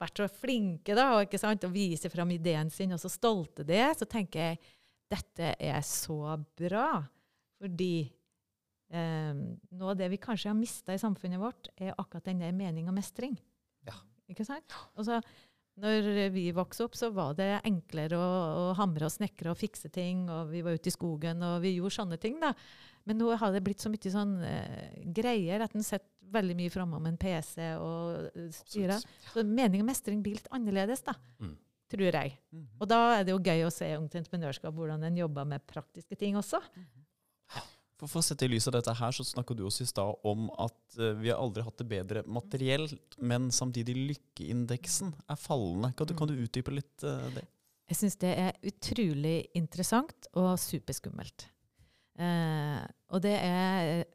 vært 0.00 0.22
så 0.22 0.28
flinke 0.32 0.96
da, 0.96 1.10
og, 1.16 1.26
ikke 1.26 1.40
sant, 1.40 1.64
og 1.66 1.74
viser 1.74 2.12
fram 2.12 2.30
ideen 2.34 2.70
sin, 2.72 2.94
og 2.94 3.02
så 3.02 3.10
stolte 3.12 3.66
det, 3.66 3.84
så 3.98 4.08
tenker 4.08 4.50
jeg 4.50 4.60
dette 5.10 5.54
er 5.58 5.80
så 5.86 6.36
bra. 6.58 7.02
Fordi 7.60 7.94
eh, 8.94 9.34
noe 9.34 9.92
av 9.92 9.98
det 9.98 10.10
vi 10.12 10.20
kanskje 10.22 10.52
har 10.52 10.58
mista 10.58 10.94
i 10.94 11.02
samfunnet 11.02 11.42
vårt, 11.42 11.70
er 11.76 11.96
akkurat 11.96 12.30
den 12.30 12.42
der 12.44 12.56
mening 12.56 12.88
og 12.88 12.96
mestring. 12.96 13.36
Ja. 13.88 13.98
Ikke 14.30 14.46
sant? 14.46 14.76
Og 14.94 15.08
så, 15.08 15.18
når 15.80 16.30
vi 16.34 16.46
vokste 16.54 16.86
opp, 16.86 16.96
så 16.98 17.10
var 17.14 17.34
det 17.38 17.50
enklere 17.66 18.18
å, 18.20 18.30
å 18.62 18.64
hamre 18.78 19.08
og 19.08 19.14
snekre 19.14 19.52
og 19.52 19.58
fikse 19.58 19.90
ting. 19.92 20.28
og 20.30 20.54
Vi 20.54 20.62
var 20.64 20.78
ute 20.78 20.92
i 20.92 20.94
skogen, 20.94 21.42
og 21.46 21.60
vi 21.64 21.76
gjorde 21.76 21.96
sånne 21.98 22.20
ting. 22.22 22.38
da. 22.42 22.54
Men 23.08 23.20
nå 23.20 23.30
har 23.40 23.52
det 23.54 23.62
blitt 23.64 23.82
så 23.82 23.90
mye 23.92 24.12
sånn 24.12 24.36
uh, 24.44 24.90
greier 25.16 25.64
at 25.64 25.76
en 25.76 25.86
sitter 25.86 26.08
veldig 26.30 26.56
mye 26.58 26.70
framme 26.72 27.00
med 27.02 27.14
en 27.14 27.18
PC 27.20 27.72
og 27.80 28.30
eh, 28.30 28.46
styrer. 28.54 29.02
Så 29.32 29.44
mening 29.46 29.82
og 29.82 29.88
mestring 29.90 30.22
blir 30.22 30.38
litt 30.38 30.50
annerledes, 30.54 31.02
da. 31.06 31.16
Mm. 31.42 31.56
Tror 31.90 32.06
jeg. 32.06 32.36
Mm. 32.54 32.66
Og 32.78 32.90
da 32.90 33.00
er 33.16 33.26
det 33.26 33.34
jo 33.34 33.42
gøy 33.42 33.64
å 33.66 33.74
se 33.74 33.88
Ungt 33.96 34.14
Entreprenørskap, 34.14 34.74
hvordan 34.76 35.02
en 35.08 35.18
jobber 35.18 35.48
med 35.56 35.64
praktiske 35.66 36.18
ting 36.18 36.38
også. 36.38 36.60
Mm. 36.78 36.86
For, 38.00 38.08
for 38.08 38.22
å 38.22 38.24
sette 38.24 38.46
i 38.46 38.52
lys 38.52 38.68
av 38.70 38.78
dette 38.78 38.94
her, 38.96 39.12
så 39.12 39.26
snakka 39.26 39.56
du 39.58 39.64
også 39.68 39.84
i 39.84 39.90
stad 39.90 40.22
om 40.30 40.46
at 40.62 41.00
uh, 41.00 41.10
vi 41.18 41.32
har 41.32 41.40
aldri 41.42 41.64
hatt 41.66 41.82
det 41.82 41.88
bedre 41.90 42.22
materielt, 42.30 43.18
men 43.18 43.50
samtidig 43.52 43.96
lykkeindeksen 43.98 45.12
er 45.26 45.40
fallende. 45.40 45.92
Kan 45.98 46.08
du, 46.08 46.14
kan 46.16 46.30
du 46.30 46.38
utdype 46.38 46.72
litt 46.78 47.04
uh, 47.04 47.26
det? 47.34 47.44
Jeg 47.90 47.98
syns 47.98 48.20
det 48.22 48.30
er 48.38 48.70
utrolig 48.70 49.38
interessant 49.58 50.30
og 50.38 50.54
superskummelt. 50.62 51.48
Uh, 52.20 52.69
og 53.10 53.22
det 53.24 53.36
er 53.36 54.08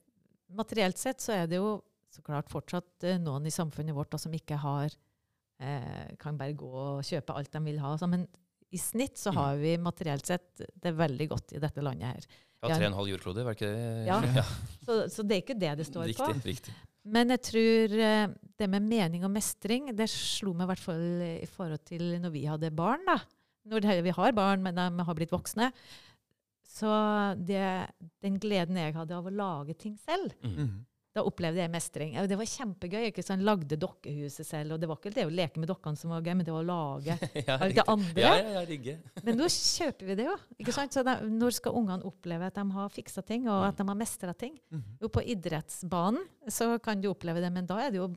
Materielt 0.55 0.99
sett 1.01 1.23
så 1.23 1.33
er 1.33 1.49
det 1.49 1.57
jo 1.57 1.79
så 2.13 2.21
klart 2.23 2.51
fortsatt 2.51 3.07
uh, 3.09 3.17
noen 3.19 3.47
i 3.49 3.53
samfunnet 3.53 3.95
vårt 3.97 4.13
da, 4.13 4.19
som 4.21 4.33
ikke 4.35 4.59
har 4.61 4.87
eh, 4.87 6.15
Kan 6.21 6.39
bare 6.39 6.55
gå 6.55 6.69
og 6.69 7.03
kjøpe 7.03 7.35
alt 7.35 7.51
de 7.51 7.61
vil 7.65 7.81
ha. 7.83 7.95
Så, 7.99 8.07
men 8.11 8.23
i 8.71 8.79
snitt 8.79 9.19
så 9.19 9.33
har 9.35 9.57
mm. 9.57 9.63
vi 9.63 9.73
materielt 9.81 10.29
sett 10.29 10.63
det 10.83 10.93
veldig 10.95 11.27
godt 11.33 11.55
i 11.57 11.61
dette 11.63 11.83
landet 11.83 12.13
her. 12.13 12.27
Ja, 12.63 12.69
tre 12.69 12.79
og 12.85 12.87
en 12.87 12.97
halv 13.01 13.11
jordklode, 13.11 13.43
var 13.45 13.57
ikke 13.57 13.71
det? 13.73 13.89
Ja, 14.07 14.19
ja. 14.39 14.45
Så, 14.85 14.99
så, 15.11 15.25
det 15.27 15.37
er 15.37 15.43
ikke 15.43 15.57
det 15.59 15.73
det 15.81 15.87
står 15.89 16.09
riktig, 16.13 16.23
på. 16.23 16.49
Riktig. 16.53 16.75
Men 17.05 17.35
jeg 17.35 17.43
tror 17.49 17.97
det 18.61 18.69
med 18.71 18.87
mening 18.87 19.27
og 19.27 19.33
mestring, 19.35 19.91
det 19.97 20.07
slo 20.11 20.55
meg 20.55 20.65
i 20.65 20.71
hvert 20.71 20.85
fall 20.87 21.05
i 21.27 21.49
forhold 21.51 21.83
til 21.85 22.15
når 22.23 22.33
vi 22.33 22.47
hadde 22.49 22.71
barn. 22.73 23.03
da. 23.05 23.19
Når 23.69 23.91
vi 24.05 24.15
har 24.17 24.35
barn, 24.37 24.63
men 24.65 24.77
de 24.77 25.05
har 25.07 25.17
blitt 25.17 25.33
voksne, 25.33 25.69
så 26.75 26.89
det, 27.39 27.61
den 28.23 28.39
gleden 28.41 28.77
jeg 28.81 28.97
hadde 28.97 29.15
av 29.15 29.29
å 29.29 29.33
lage 29.33 29.77
ting 29.79 29.95
selv, 30.01 30.35
mm. 30.43 30.83
Da 31.15 31.23
opplevde 31.23 31.61
jeg 31.61 31.71
mestring. 31.71 32.15
Det 32.27 32.35
var 32.35 32.47
kjempegøy. 32.51 33.05
ikke 33.07 33.23
sånn, 33.23 33.45
Lagde 33.47 33.77
dokkehuset 33.79 34.43
selv. 34.43 34.75
Og 34.75 34.81
det 34.81 34.89
var 34.91 34.97
ikke 34.99 35.13
det 35.15 35.23
å 35.23 35.31
leke 35.31 35.61
med 35.63 35.69
dokkene 35.71 35.95
som 35.95 36.11
var 36.11 36.25
gøy, 36.25 36.33
men 36.35 36.43
det 36.43 36.51
var 36.51 36.65
å 36.65 36.67
lage 36.67 37.15
ja, 37.47 37.55
det 37.71 37.85
andre. 37.87 38.19
Ja, 38.19 38.33
ja, 38.35 38.63
ja. 38.67 38.95
Men 39.23 39.39
nå 39.39 39.47
kjøper 39.47 40.09
vi 40.09 40.17
det 40.19 40.25
jo. 40.27 40.35
ikke 40.59 40.75
sant? 40.75 40.91
Så 40.91 41.05
da, 41.07 41.15
Når 41.23 41.55
skal 41.61 41.79
ungene 41.79 42.03
oppleve 42.09 42.51
at 42.51 42.59
de 42.59 42.67
har 42.75 42.91
fiksa 42.91 43.23
ting, 43.23 43.47
og 43.47 43.63
at 43.69 43.79
de 43.79 43.87
har 43.87 43.99
mestra 44.01 44.35
ting? 44.35 44.59
Jo, 44.99 45.07
på 45.07 45.23
idrettsbanen 45.23 46.27
så 46.51 46.73
kan 46.83 46.99
du 46.99 47.07
oppleve 47.13 47.39
det, 47.39 47.53
men 47.55 47.71
da 47.71 47.79
er 47.85 47.95
det 47.95 48.03
jo 48.03 48.11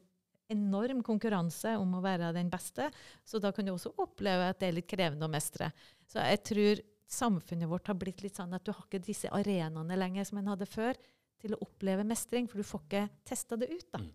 enorm 0.50 1.04
konkurranse 1.06 1.76
om 1.78 1.94
å 1.94 2.02
være 2.02 2.32
den 2.34 2.50
beste. 2.50 2.90
Så 3.22 3.38
da 3.38 3.54
kan 3.54 3.68
du 3.68 3.76
også 3.76 3.94
oppleve 4.02 4.50
at 4.50 4.58
det 4.58 4.72
er 4.72 4.80
litt 4.80 4.90
krevende 4.90 5.28
å 5.28 5.30
mestre. 5.30 5.70
Så 6.10 6.18
jeg 6.24 6.42
tror 6.50 6.82
samfunnet 7.08 7.70
vårt 7.70 7.88
har 7.88 7.96
blitt 7.98 8.22
litt 8.24 8.38
sånn 8.38 8.54
at 8.56 8.64
du 8.66 8.74
har 8.74 8.84
ikke 8.84 9.02
disse 9.04 9.30
arenaene 9.34 9.96
lenger 9.98 10.28
som 10.28 10.40
en 10.40 10.52
hadde 10.52 10.68
før, 10.68 10.98
til 11.38 11.54
å 11.54 11.60
oppleve 11.62 12.06
mestring, 12.06 12.48
for 12.50 12.60
du 12.60 12.66
får 12.66 12.86
ikke 12.86 13.04
testa 13.28 13.58
det 13.58 13.70
ut, 13.70 13.86
da. 13.94 14.00
Mm. 14.02 14.14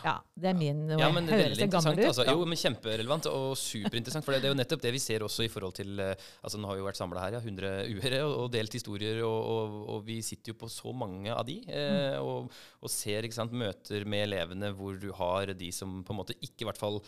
Ja, 0.00 0.14
det 0.40 0.48
er 0.48 0.56
min 0.56 0.86
Ja, 0.88 1.08
men 1.12 1.26
det 1.28 1.34
er 1.34 1.42
veldig 1.50 1.66
interessant. 1.66 1.98
ut? 1.98 2.06
Altså. 2.08 2.24
Jo, 2.24 2.44
men 2.48 2.58
Kjemperelevant 2.58 3.26
og 3.28 3.56
superinteressant. 3.60 4.24
For 4.24 4.34
det, 4.34 4.48
er 4.48 4.54
jo 4.54 4.58
nettopp 4.58 4.84
det 4.84 4.92
vi 4.94 5.00
ser 5.02 5.24
også 5.26 5.44
i 5.44 5.50
forhold 5.52 5.76
til 5.76 6.00
eh, 6.00 6.28
altså 6.40 6.60
Nå 6.60 6.70
har 6.70 6.78
vi 6.78 6.82
jo 6.82 6.86
vært 6.88 7.00
samla 7.00 7.24
her, 7.26 7.36
ja, 7.36 7.42
100 7.42 7.72
uere, 7.92 8.22
og, 8.24 8.36
og 8.44 8.48
delt 8.54 8.76
historier, 8.78 9.20
og, 9.26 9.36
og, 9.56 9.76
og 9.96 10.06
vi 10.08 10.20
sitter 10.24 10.54
jo 10.54 10.60
på 10.62 10.70
så 10.72 10.94
mange 10.96 11.34
av 11.34 11.44
de. 11.48 11.58
Eh, 11.68 12.16
og, 12.22 12.48
og 12.80 12.92
ser 12.92 13.28
ikke 13.28 13.40
sant, 13.40 13.52
møter 13.52 14.08
med 14.08 14.30
elevene 14.30 14.72
hvor 14.78 14.96
du 15.00 15.10
har 15.18 15.52
de 15.52 15.68
som 15.74 16.00
på 16.06 16.16
en 16.16 16.22
måte 16.22 16.38
ikke 16.40 16.64
i 16.64 16.70
hvert 16.70 16.80
fall 16.80 17.02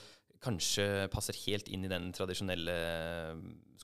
kanskje 0.45 1.07
passer 1.12 1.37
helt 1.47 1.71
inn 1.73 1.87
i 1.87 1.90
den 1.90 2.11
tradisjonelle 2.12 2.75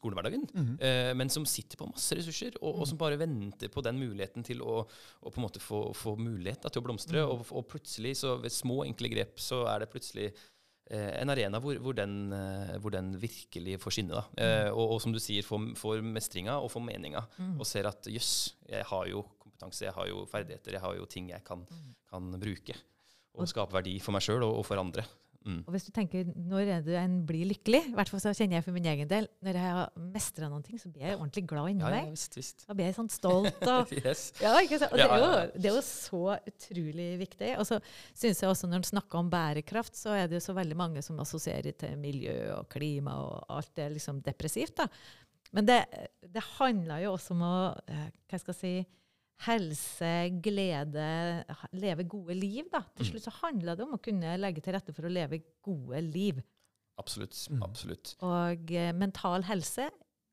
eh, 0.01 0.05
skolehverdagen, 0.05 0.47
eh, 0.81 1.15
men 1.15 1.31
som 1.31 1.45
sitter 1.47 1.77
på 1.77 1.89
masse 1.91 2.17
ressurser, 2.17 2.57
og, 2.63 2.81
og 2.81 2.89
som 2.89 2.99
bare 3.01 3.19
venter 3.21 3.69
på 3.69 3.83
den 3.85 3.99
muligheten 4.01 4.45
til 4.47 4.63
å, 4.63 4.87
på 5.23 5.37
en 5.37 5.45
måte 5.45 5.61
få, 5.61 5.93
få 5.95 6.17
mulighet 6.17 6.63
da, 6.63 6.71
til 6.73 6.81
å 6.81 6.87
blomstre. 6.87 7.25
Og, 7.27 7.45
og 7.53 7.69
plutselig, 7.69 8.17
så 8.23 8.39
ved 8.41 8.53
små, 8.55 8.85
enkle 8.87 9.11
grep, 9.13 9.39
så 9.41 9.67
er 9.71 9.85
det 9.85 9.91
plutselig 9.93 10.31
eh, 10.91 11.21
en 11.21 11.31
arena 11.31 11.61
hvor, 11.61 11.77
hvor, 11.85 11.97
den, 11.97 12.33
eh, 12.33 12.77
hvor 12.81 12.95
den 12.95 13.13
virkelig 13.21 13.79
får 13.83 13.99
skinne. 13.99 14.17
Da. 14.17 14.25
Eh, 14.41 14.71
og, 14.73 14.97
og 14.97 15.03
som 15.05 15.13
du 15.13 15.21
sier, 15.23 15.45
får, 15.47 15.73
får 15.81 16.05
mestringa 16.07 16.59
og 16.61 16.73
får 16.73 16.87
meninga, 16.89 17.27
og 17.59 17.67
ser 17.69 17.91
at 17.91 18.09
jøss, 18.11 18.55
jeg 18.71 18.87
har 18.89 19.11
jo 19.13 19.25
kompetanse, 19.41 19.85
jeg 19.85 19.97
har 19.97 20.09
jo 20.09 20.25
ferdigheter, 20.31 20.79
jeg 20.79 20.85
har 20.87 20.97
jo 20.97 21.09
ting 21.11 21.31
jeg 21.35 21.45
kan, 21.47 21.67
kan 22.11 22.33
bruke. 22.41 22.77
Og 23.39 23.47
skape 23.47 23.77
verdi 23.77 24.01
for 24.03 24.17
meg 24.17 24.25
sjøl 24.25 24.43
og, 24.43 24.57
og 24.59 24.65
for 24.67 24.81
andre. 24.81 25.05
Mm. 25.41 25.61
Og 25.65 25.73
hvis 25.73 25.87
du 25.87 25.91
tenker, 25.97 26.27
når 26.37 26.69
er 26.77 26.83
det 26.85 26.97
en 27.01 27.15
blir 27.29 27.47
lykkelig? 27.49 27.81
I 27.89 27.95
hvert 27.97 28.11
fall 28.13 28.21
så 28.21 28.33
kjenner 28.37 28.59
jeg 28.59 28.65
for 28.67 28.77
min 28.77 28.89
egen 28.93 29.09
del. 29.09 29.29
Når 29.41 29.57
jeg 29.57 29.73
har 29.77 29.95
mestra 30.13 30.51
ting, 30.67 30.81
så 30.83 30.91
blir 30.93 31.07
jeg 31.07 31.17
ordentlig 31.17 31.45
glad 31.49 31.71
inni 31.73 31.87
Ja, 31.87 32.03
ja, 32.03 32.11
visst, 32.13 32.37
visst. 32.37 32.67
Da 32.69 32.77
blir 32.77 32.91
jeg 32.91 32.99
sånn 32.99 33.09
stolt. 33.13 33.63
Og, 33.65 33.95
Yes. 34.01 34.27
ja? 34.41 34.53
Og 34.59 34.69
det, 34.69 35.07
er 35.07 35.25
jo, 35.25 35.31
det 35.57 35.71
er 35.71 35.79
jo 35.79 35.85
så 35.87 36.23
utrolig 36.53 37.09
viktig. 37.23 37.55
Og 37.57 37.67
så 37.71 37.81
syns 38.13 38.45
jeg 38.45 38.53
også 38.53 38.69
når 38.69 38.83
en 38.83 38.91
snakker 38.93 39.23
om 39.23 39.33
bærekraft, 39.33 39.97
så 39.97 40.15
er 40.19 40.29
det 40.29 40.41
jo 40.41 40.45
så 40.51 40.57
veldig 40.57 40.79
mange 40.79 41.05
som 41.07 41.19
assosierer 41.25 41.73
til 41.81 41.97
miljø 42.01 42.37
og 42.59 42.69
klima 42.73 43.17
og 43.25 43.57
alt 43.57 43.73
det 43.81 43.91
liksom 43.97 44.21
depressivt. 44.27 44.77
da. 44.83 44.89
Men 45.57 45.67
det, 45.67 45.81
det 46.31 46.43
handler 46.59 47.07
jo 47.07 47.15
også 47.17 47.35
om 47.35 47.45
å 47.49 47.55
eh, 47.91 48.09
hva 48.31 48.39
skal 48.39 48.55
jeg 48.55 48.61
si, 48.61 48.75
helse, 49.47 50.13
glede, 50.45 51.09
leve 51.73 52.05
gode 52.09 52.37
liv. 52.37 52.69
da. 52.73 52.83
Til 52.97 53.13
slutt 53.13 53.27
så 53.27 53.35
handler 53.41 53.79
det 53.79 53.87
om 53.87 53.97
å 53.97 54.03
kunne 54.03 54.37
legge 54.41 54.63
til 54.65 54.77
rette 54.77 54.95
for 54.97 55.09
å 55.09 55.13
leve 55.13 55.43
gode 55.65 56.03
liv. 56.07 56.43
Absolutt. 57.01 57.37
Mm. 57.49 57.63
absolutt. 57.65 58.15
Og 58.27 58.75
eh, 58.77 58.93
mental 58.97 59.47
helse 59.49 59.89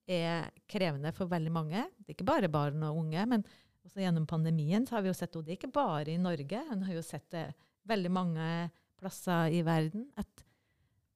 er 0.07 0.49
krevende 0.71 1.13
for 1.15 1.31
veldig 1.31 1.53
mange. 1.53 1.85
Det 1.99 2.11
er 2.11 2.17
ikke 2.17 2.27
bare 2.27 2.51
barn 2.51 2.83
og 2.87 2.99
unge, 3.03 3.23
men 3.31 3.45
også 3.87 4.03
gjennom 4.03 4.27
pandemien 4.27 4.87
så 4.87 4.97
har 4.97 5.05
vi 5.05 5.11
jo 5.11 5.15
sett, 5.15 5.35
og 5.35 5.45
det 5.45 5.55
er 5.55 5.61
ikke 5.61 5.75
bare 5.75 6.11
i 6.11 6.19
Norge, 6.19 6.59
en 6.59 6.83
har 6.87 6.97
jo 6.97 7.05
sett 7.05 7.27
det 7.31 7.45
veldig 7.87 8.11
mange 8.11 8.47
plasser 8.99 9.53
i 9.55 9.61
verden, 9.63 10.09
at 10.19 10.43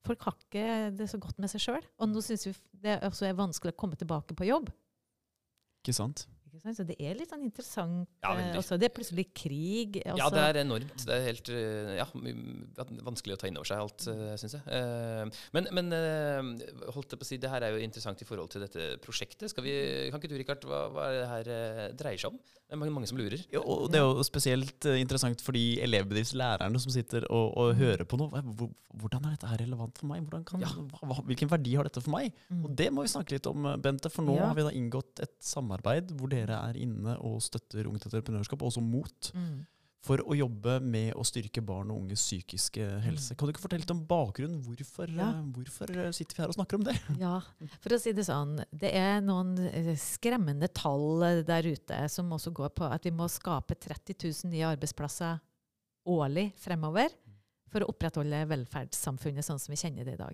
folk 0.05 0.23
har 0.27 0.37
ikke 0.39 0.67
det 0.95 1.07
så 1.11 1.19
godt 1.21 1.39
med 1.41 1.51
seg 1.51 1.63
sjøl. 1.65 1.87
Og 1.99 2.11
nå 2.11 2.23
syns 2.23 2.47
vi 2.47 2.53
det 2.85 2.99
også 3.05 3.27
er 3.27 3.37
vanskelig 3.37 3.75
å 3.75 3.79
komme 3.83 3.99
tilbake 3.99 4.37
på 4.37 4.47
jobb. 4.47 4.71
Ikke 5.81 5.95
sant? 5.97 6.25
Så 6.77 6.85
det 6.85 6.95
er 7.01 7.15
litt 7.17 7.31
sånn 7.31 7.41
interessant. 7.47 8.07
Ja, 8.21 8.35
eh, 8.37 8.57
også, 8.59 8.77
det 8.77 8.89
er 8.89 8.93
plutselig 8.95 9.25
krig. 9.33 10.01
Ja, 10.05 10.29
det 10.29 10.43
er 10.45 10.59
enormt. 10.61 11.05
Det 11.07 11.15
er 11.15 11.23
helt 11.25 11.49
eh, 11.49 11.95
ja, 11.97 12.05
vanskelig 13.07 13.33
å 13.37 13.39
ta 13.41 13.49
inn 13.49 13.57
over 13.57 13.65
seg 13.69 13.81
alt, 13.81 14.05
syns 14.41 14.57
jeg. 14.57 14.61
Eh, 14.67 15.25
Men, 15.57 15.67
men 15.73 15.91
eh, 15.97 16.91
holdt 16.93 17.11
jeg 17.15 17.19
på 17.21 17.25
å 17.25 17.29
si, 17.31 17.37
det 17.41 17.49
her 17.51 17.65
er 17.65 17.75
jo 17.75 17.81
interessant 17.83 18.21
i 18.21 18.27
forhold 18.29 18.51
til 18.53 18.61
dette 18.65 18.91
prosjektet. 19.03 19.49
Skal 19.51 19.65
vi, 19.65 19.73
kan 20.11 20.21
ikke 20.21 20.31
du, 20.31 20.37
Rikard, 20.39 20.65
hva, 20.69 20.83
hva 20.93 21.07
er 21.09 21.17
det 21.17 21.29
her 21.31 21.51
eh, 21.55 21.83
dreier 21.97 22.21
seg 22.21 22.31
om? 22.35 22.39
Det 22.71 22.77
er 22.77 22.79
mange, 22.93 23.07
som 23.09 23.17
lurer. 23.19 23.41
Ja, 23.51 23.59
og 23.67 23.89
det 23.91 23.99
er 23.99 24.05
jo 24.07 24.23
spesielt 24.23 24.85
eh, 24.87 24.99
interessant 25.01 25.41
for 25.43 25.57
de 25.57 25.63
elevbedriftslærerne 25.83 26.79
som 26.79 26.93
sitter 26.93 27.25
og, 27.27 27.51
og 27.59 27.73
hører 27.79 28.05
på 28.07 28.19
noe. 28.21 28.39
Hvordan 29.01 29.25
er 29.27 29.33
dette 29.35 29.49
her 29.51 29.59
relevant 29.65 29.97
for 29.99 30.07
meg? 30.11 30.29
Kan, 30.47 30.61
Ja. 30.63 30.69
hva, 31.01 31.17
hvilken 31.27 31.49
verdi 31.51 31.75
har 31.75 31.87
dette 31.89 32.03
for 32.03 32.13
meg? 32.15 32.31
Mm. 32.51 32.61
Og 32.67 32.75
det 32.79 32.87
må 32.95 33.03
vi 33.05 33.11
snakke 33.11 33.35
litt 33.35 33.47
om, 33.51 33.65
eh, 33.73 33.77
Bente. 33.81 34.11
For 34.11 34.23
nå 34.27 34.37
Ja. 34.37 34.47
har 34.51 34.55
vi 34.55 34.63
da 34.67 34.71
inngått 34.77 35.19
et 35.25 35.35
samarbeid 35.43 36.11
hvor 36.15 36.29
dere 36.31 36.50
er 36.57 36.77
inne 36.79 37.17
og 37.19 37.41
støtter 37.41 37.87
Ungt 37.87 38.05
Entreprenørskap, 38.07 38.61
og 38.61 38.71
også 38.71 38.81
MOT, 38.83 39.31
Mm. 39.35 39.65
for 40.01 40.17
å 40.17 40.33
jobbe 40.35 40.79
med 40.81 41.13
å 41.13 41.21
styrke 41.23 41.61
barn 41.63 41.91
og 41.91 41.99
unges 42.01 42.23
psykiske 42.25 42.81
helse. 43.03 43.35
Kan 43.37 43.47
du 43.47 43.53
ikke 43.53 43.61
fortelle 43.61 43.81
litt 43.83 43.91
om 43.93 44.05
bakgrunnen? 44.05 44.63
Hvorfor, 44.65 45.07
Mm. 45.07 45.17
Ja. 45.17 45.29
eh, 45.29 45.43
hvorfor 45.53 45.89
eh, 45.95 46.11
sitter 46.11 46.35
vi 46.35 46.41
her 46.41 46.47
og 46.49 46.55
snakker 46.55 46.75
om 46.79 46.83
det? 46.83 46.95
Ja, 47.21 47.41
for 47.79 47.89
å 47.93 47.99
si 48.01 48.11
det 48.11 48.25
sånn. 48.25 48.63
Det 48.73 48.91
er 48.93 49.21
noen 49.21 49.57
eh, 49.59 49.93
skremmende 49.95 50.67
tall 50.73 51.19
der 51.45 51.63
ute 51.69 52.09
som 52.09 52.29
også 52.31 52.51
går 52.51 52.69
på 52.73 52.89
at 52.91 53.03
vi 53.03 53.11
må 53.11 53.29
skape 53.29 53.75
30 53.77 54.15
000 54.45 54.51
nye 54.51 54.65
arbeidsplasser 54.75 55.39
årlig 56.07 56.51
fremover 56.57 57.09
for 57.69 57.81
å 57.85 57.89
opprettholde 57.93 58.47
velferdssamfunnet 58.49 59.45
sånn 59.45 59.59
som 59.61 59.71
vi 59.71 59.77
kjenner 59.77 60.03
det 60.03 60.13
i 60.17 60.23
dag. 60.23 60.33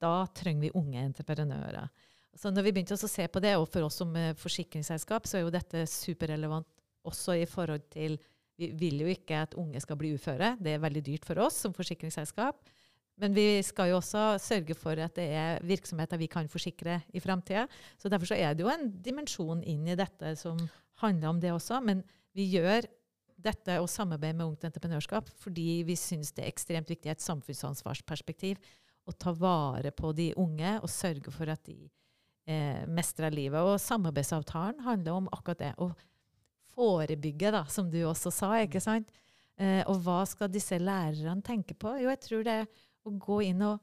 Da 0.00 0.24
trenger 0.34 0.60
vi 0.60 0.70
unge 0.78 1.02
entreprenører. 1.02 1.90
Så 2.38 2.50
når 2.50 2.66
vi 2.66 2.72
begynte 2.72 2.96
å 2.96 3.10
se 3.10 3.26
på 3.28 3.40
det, 3.44 3.56
og 3.60 3.66
for 3.70 3.86
oss 3.86 3.98
som 4.00 4.12
eh, 4.16 4.36
forsikringsselskap, 4.38 5.26
så 5.28 5.38
er 5.38 5.44
jo 5.44 5.52
dette 5.52 5.84
superrelevant 5.90 6.68
også 7.08 7.36
i 7.40 7.48
forhold 7.48 7.88
til 7.92 8.18
Vi 8.60 8.68
vil 8.78 9.00
jo 9.00 9.08
ikke 9.08 9.38
at 9.42 9.54
unge 9.58 9.80
skal 9.80 9.96
bli 9.98 10.12
uføre. 10.14 10.52
Det 10.60 10.74
er 10.74 10.82
veldig 10.82 11.02
dyrt 11.02 11.24
for 11.26 11.40
oss 11.40 11.56
som 11.64 11.72
forsikringsselskap. 11.74 12.68
Men 13.20 13.34
vi 13.34 13.62
skal 13.64 13.90
jo 13.90 13.96
også 13.98 14.36
sørge 14.40 14.76
for 14.78 15.00
at 15.00 15.16
det 15.16 15.24
er 15.34 15.64
virksomheter 15.66 16.20
vi 16.20 16.28
kan 16.30 16.48
forsikre 16.52 17.00
i 17.12 17.20
framtida. 17.20 17.64
Så 17.98 18.10
derfor 18.12 18.30
så 18.30 18.38
er 18.38 18.54
det 18.54 18.64
jo 18.64 18.70
en 18.70 18.90
dimensjon 19.02 19.62
inn 19.68 19.88
i 19.88 19.96
dette 19.98 20.34
som 20.40 20.60
handler 21.02 21.32
om 21.32 21.40
det 21.40 21.52
også. 21.52 21.80
Men 21.84 22.04
vi 22.36 22.48
gjør 22.52 22.86
dette 23.42 23.78
og 23.82 23.90
samarbeider 23.90 24.38
med 24.38 24.52
Ungt 24.52 24.68
Entreprenørskap 24.68 25.30
fordi 25.42 25.82
vi 25.88 25.96
syns 25.98 26.30
det 26.36 26.44
er 26.44 26.52
ekstremt 26.52 26.92
viktig 26.92 27.10
i 27.10 27.14
et 27.16 27.24
samfunnsansvarsperspektiv 27.24 28.60
å 29.08 29.16
ta 29.18 29.32
vare 29.34 29.90
på 29.96 30.12
de 30.14 30.30
unge 30.38 30.76
og 30.78 30.90
sørge 30.90 31.32
for 31.34 31.50
at 31.50 31.64
de 31.66 31.90
eh, 32.46 32.82
mestre 32.88 33.30
livet. 33.34 33.60
Og 33.60 33.80
samarbeidsavtalen 33.82 34.82
handler 34.86 35.20
om 35.20 35.30
akkurat 35.32 35.62
det. 35.62 35.72
Å 35.78 35.90
forebygge, 36.72 37.52
da, 37.54 37.64
som 37.68 37.90
du 37.92 38.00
også 38.08 38.32
sa. 38.34 38.54
ikke 38.62 38.82
sant? 38.82 39.10
Eh, 39.60 39.82
og 39.90 40.00
hva 40.04 40.22
skal 40.28 40.50
disse 40.52 40.78
lærerne 40.80 41.44
tenke 41.44 41.76
på? 41.76 41.94
Jo, 42.00 42.10
jeg 42.12 42.22
tror 42.24 42.46
det 42.46 42.58
er 42.62 42.70
å 43.06 43.14
gå 43.20 43.42
inn 43.50 43.64
og 43.66 43.82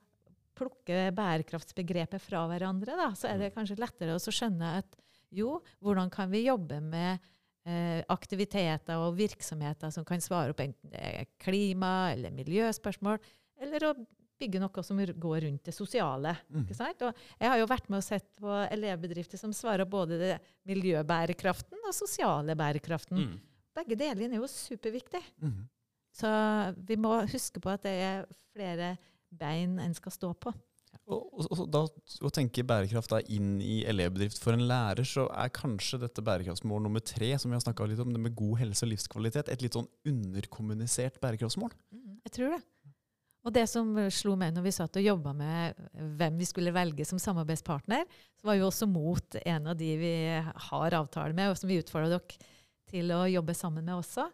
plukke 0.59 1.09
bærekraftsbegrepet 1.15 2.21
fra 2.23 2.43
hverandre, 2.49 2.95
da, 2.99 3.11
så 3.15 3.29
er 3.29 3.39
det 3.39 3.53
kanskje 3.55 3.79
lettere 3.79 4.17
å 4.17 4.33
skjønne 4.33 4.73
at 4.81 4.97
jo, 5.35 5.59
hvordan 5.83 6.09
kan 6.11 6.31
vi 6.31 6.47
jobbe 6.47 6.79
med 6.83 7.21
eh, 7.69 8.01
aktiviteter 8.11 8.99
og 8.99 9.15
virksomheter 9.19 9.93
som 9.93 10.07
kan 10.07 10.23
svare 10.23 10.51
opp 10.51 10.63
enten 10.63 10.91
det 10.91 11.03
er 11.05 11.29
klima- 11.41 12.11
eller 12.11 12.33
miljøspørsmål, 12.35 13.21
eller 13.61 13.87
å 13.87 13.93
bygge 14.39 14.61
noe 14.61 14.83
som 14.85 14.99
går 14.99 15.41
rundt 15.45 15.67
det 15.67 15.75
sosiale. 15.75 16.35
Mm. 16.49 16.61
Ikke 16.63 16.77
sant? 16.77 17.03
Og 17.05 17.23
jeg 17.39 17.51
har 17.51 17.59
jo 17.61 17.67
vært 17.69 17.89
med 17.91 18.01
og 18.01 18.05
sett 18.05 18.29
på 18.39 18.53
elevbedrifter 18.69 19.41
som 19.41 19.53
svarer 19.55 19.89
både 19.89 20.19
det 20.21 20.31
miljøbærekraften 20.69 21.83
og 21.83 21.95
sosiale 21.95 22.55
bærekraften. 22.59 23.25
Mm. 23.25 23.35
Begge 23.79 23.99
delene 23.99 24.37
er 24.37 24.41
jo 24.41 24.49
superviktig. 24.51 25.21
Mm. 25.43 25.61
Så 26.19 26.31
vi 26.87 26.97
må 26.99 27.13
huske 27.29 27.61
på 27.63 27.71
at 27.71 27.85
det 27.85 27.95
er 28.01 28.25
flere 28.53 28.95
bein 29.29 29.77
en 29.83 29.93
skal 29.97 30.15
stå 30.15 30.33
på. 30.41 30.53
Og, 31.09 31.45
og, 31.49 31.61
da, 31.73 31.81
å 32.25 32.29
tenke 32.33 32.63
bærekraft 32.65 33.09
da 33.13 33.19
inn 33.33 33.57
i 33.65 33.79
elevbedrift 33.89 34.41
for 34.41 34.53
en 34.53 34.65
lærer, 34.69 35.05
så 35.07 35.25
er 35.33 35.53
kanskje 35.53 36.01
dette 36.03 36.21
bærekraftsmål 36.25 36.83
nummer 36.85 37.01
tre, 37.01 37.31
som 37.41 37.49
vi 37.49 37.57
har 37.57 37.63
snakka 37.63 37.87
litt 37.89 38.01
om, 38.03 38.11
det 38.13 38.21
med 38.21 38.35
god 38.37 38.59
helse 38.61 38.85
og 38.85 38.91
livskvalitet, 38.93 39.49
et 39.49 39.63
litt 39.65 39.77
sånn 39.77 39.89
underkommunisert 40.09 41.17
bærekraftsmål. 41.23 41.73
Jeg 42.27 42.35
tror 42.35 42.53
det. 42.55 42.61
Og 43.47 43.53
det 43.55 43.65
som 43.71 43.93
slo 44.11 44.35
meg 44.39 44.51
når 44.55 44.65
vi 44.65 44.73
satt 44.75 44.97
og 44.99 45.05
jobba 45.05 45.31
med 45.37 45.77
hvem 46.19 46.39
vi 46.41 46.47
skulle 46.47 46.73
velge 46.75 47.05
som 47.07 47.21
samarbeidspartner, 47.21 48.03
så 48.35 48.49
var 48.49 48.57
jo 48.59 48.67
også 48.67 48.87
mot 48.89 49.37
en 49.39 49.71
av 49.71 49.77
de 49.79 49.93
vi 50.01 50.13
har 50.69 50.97
avtale 50.97 51.35
med, 51.37 51.51
og 51.51 51.59
som 51.59 51.71
vi 51.71 51.79
utfordrer 51.79 52.17
dere 52.17 52.51
til 52.89 53.13
å 53.15 53.23
jobbe 53.29 53.55
sammen 53.55 53.85
med 53.85 53.95
også. 53.95 54.27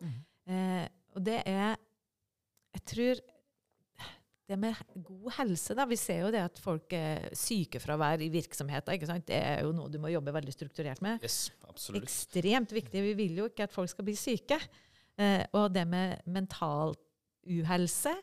Eh, 0.49 0.85
og 1.15 1.23
det 1.25 1.41
er 1.47 1.77
Jeg 2.75 2.83
tror 2.91 3.19
det 4.45 4.57
med 4.61 4.77
god 5.01 5.29
helse, 5.39 5.73
da. 5.77 5.85
Vi 5.89 5.97
ser 5.97 6.25
jo 6.25 6.31
det 6.33 6.41
at 6.45 6.59
folk 6.61 6.91
er 6.93 7.29
sykefravær 7.33 8.21
i 8.21 8.27
virksomheter. 8.29 8.93
ikke 8.93 9.07
sant? 9.09 9.25
Det 9.25 9.37
er 9.39 9.63
jo 9.65 9.71
noe 9.73 9.89
du 9.89 9.97
må 10.01 10.11
jobbe 10.11 10.33
veldig 10.35 10.53
strukturert 10.53 11.01
med. 11.01 11.23
Yes, 11.25 11.49
absolutt. 11.65 12.05
Ekstremt 12.05 12.75
viktig. 12.75 13.01
Vi 13.07 13.15
vil 13.17 13.39
jo 13.39 13.47
ikke 13.49 13.65
at 13.65 13.73
folk 13.73 13.89
skal 13.89 14.05
bli 14.05 14.17
syke. 14.19 14.59
Eh, 15.17 15.41
og 15.55 15.71
det 15.73 15.87
med 15.89 16.21
mental 16.29 16.93
uhelse 17.45 18.13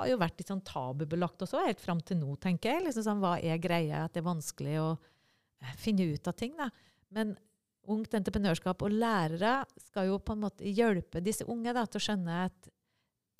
har 0.00 0.10
jo 0.10 0.18
vært 0.20 0.40
litt 0.40 0.50
sånn 0.50 0.64
tabubelagt 0.66 1.44
også, 1.44 1.62
helt 1.66 1.82
fram 1.82 2.00
til 2.04 2.18
nå, 2.20 2.36
tenker 2.42 2.74
jeg. 2.74 2.86
Liksom 2.86 3.06
sånn, 3.06 3.22
hva 3.22 3.36
er 3.38 3.60
greia? 3.62 4.04
At 4.06 4.14
det 4.14 4.22
er 4.22 4.28
vanskelig 4.28 4.76
å 4.82 4.90
eh, 4.96 5.72
finne 5.80 6.08
ut 6.14 6.28
av 6.28 6.36
ting. 6.38 6.54
da. 6.58 6.70
Men 7.12 7.34
ungt 7.92 8.14
entreprenørskap 8.14 8.84
og 8.86 8.94
lærere 8.94 9.62
skal 9.88 10.12
jo 10.12 10.20
på 10.22 10.36
en 10.36 10.44
måte 10.44 10.68
hjelpe 10.68 11.22
disse 11.24 11.46
unge 11.50 11.74
da, 11.74 11.84
til 11.86 12.00
å 12.00 12.06
skjønne 12.06 12.44
at 12.46 12.70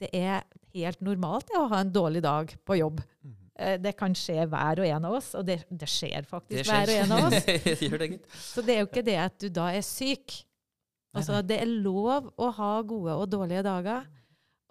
det 0.03 0.11
er 0.19 0.43
helt 0.75 1.03
normalt 1.05 1.47
det, 1.51 1.61
å 1.61 1.69
ha 1.71 1.83
en 1.83 1.93
dårlig 1.95 2.25
dag 2.25 2.51
på 2.67 2.77
jobb. 2.81 3.01
Mm 3.23 3.33
-hmm. 3.33 3.79
Det 3.79 3.93
kan 3.97 4.15
skje 4.15 4.47
hver 4.49 4.81
og 4.81 4.87
en 4.87 5.05
av 5.05 5.13
oss, 5.13 5.35
og 5.35 5.45
det, 5.47 5.65
det 5.69 5.87
skjer 5.87 6.25
faktisk 6.25 6.65
Det 6.65 6.73
hver 6.73 6.89
og 6.89 7.05
en 7.05 7.13
av 7.13 7.25
oss. 7.27 7.45
Det. 8.03 8.21
Så 8.35 8.63
det 8.63 8.75
er 8.75 8.81
jo 8.81 8.87
ikke 8.87 9.05
det 9.05 9.17
at 9.17 9.39
du 9.39 9.49
da 9.49 9.69
er 9.71 9.83
syk. 9.83 10.45
Altså, 11.13 11.43
det 11.43 11.61
er 11.61 11.67
lov 11.67 12.33
å 12.37 12.51
ha 12.51 12.83
gode 12.83 13.15
og 13.15 13.31
dårlige 13.31 13.63
dager. 13.63 14.07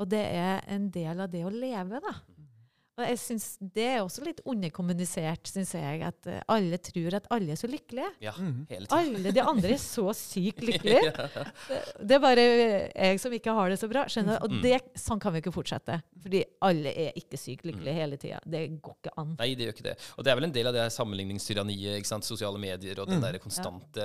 Og 0.02 0.10
det 0.10 0.22
er 0.34 0.64
en 0.74 0.90
del 0.94 1.22
av 1.22 1.30
det 1.30 1.44
å 1.46 1.54
leve, 1.54 2.02
da. 2.02 2.16
Og 3.00 3.06
jeg 3.08 3.18
synes 3.22 3.46
Det 3.74 3.86
er 3.88 4.02
også 4.04 4.24
litt 4.26 4.42
underkommunisert, 4.46 5.48
syns 5.48 5.72
jeg. 5.78 6.02
At 6.06 6.28
eh, 6.30 6.42
alle 6.52 6.78
tror 6.84 7.16
at 7.18 7.28
alle 7.34 7.54
er 7.56 7.60
så 7.60 7.70
lykkelige. 7.72 8.10
Ja, 8.24 8.34
mm. 8.38 8.66
hele 8.70 8.86
tiden. 8.90 9.16
Alle 9.16 9.32
de 9.36 9.42
andre 9.42 9.72
er 9.76 9.82
så 9.82 10.08
sykt 10.18 10.64
lykkelige. 10.68 11.12
Det, 11.72 11.78
det 12.10 12.16
er 12.18 12.22
bare 12.24 12.44
jeg 12.44 13.20
som 13.22 13.34
ikke 13.36 13.54
har 13.56 13.70
det 13.72 13.78
så 13.80 13.88
bra. 13.92 14.04
skjønner 14.12 14.38
du? 14.40 14.46
Og 14.46 14.52
Mm. 14.52 14.62
det, 14.66 14.80
sånn 15.00 15.20
kan 15.24 15.32
vi 15.34 15.40
ikke 15.42 15.54
fortsette. 15.56 16.02
Fordi 16.22 16.42
alle 16.68 16.92
er 17.06 17.14
ikke 17.18 17.38
sykt 17.40 17.64
lykkelige 17.70 17.94
hele 17.96 18.18
tida. 18.20 18.40
Det 18.46 18.66
går 18.84 18.96
ikke 19.00 19.14
an. 19.22 19.32
Nei, 19.40 19.54
det 19.56 19.66
gjør 19.70 19.76
ikke 19.78 19.88
det. 19.88 19.96
Og 20.18 20.26
det 20.28 20.32
er 20.34 20.40
vel 20.42 20.48
en 20.50 20.56
del 20.58 20.68
av 20.70 20.76
det 20.76 20.82
her 20.84 20.92
sammenligningstyranniet, 20.98 21.98
ikke 22.02 22.12
sant? 22.12 22.28
sosiale 22.28 22.60
medier 22.62 23.00
og 23.02 23.08
den 23.08 23.22
Mm. 23.22 23.26
der 23.26 23.40
konstante 23.42 24.04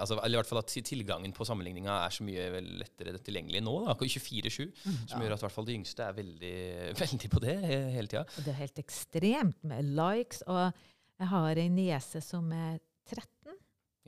altså, 0.00 0.18
Eller 0.24 0.38
i 0.38 0.40
hvert 0.42 0.50
fall 0.50 0.58
at 0.60 0.72
tilgangen 0.84 1.32
på 1.34 1.44
sammenligninga 1.46 1.94
er 2.06 2.10
så 2.14 2.24
mye 2.26 2.60
lettere 2.82 3.16
tilgjengelig 3.18 3.62
nå, 3.64 3.74
da, 3.86 3.94
24-7, 3.94 4.72
som 5.08 5.20
gjør 5.22 5.32
at 5.34 5.40
i 5.42 5.44
hvert 5.46 5.52
fall 5.54 5.64
de 5.68 5.74
yngste 5.78 6.04
er 6.04 6.12
veldig, 6.16 6.54
veldig 7.02 7.30
på 7.32 7.40
det 7.44 7.56
hele 7.64 8.08
tida. 8.10 8.23
Det 8.36 8.52
er 8.52 8.60
helt 8.62 8.80
ekstremt 8.82 9.58
med 9.66 9.90
likes. 9.96 10.44
Og 10.46 10.70
jeg 11.20 11.30
har 11.30 11.60
ei 11.60 11.68
niese 11.72 12.22
som 12.24 12.48
er 12.52 12.78
13. 13.10 13.58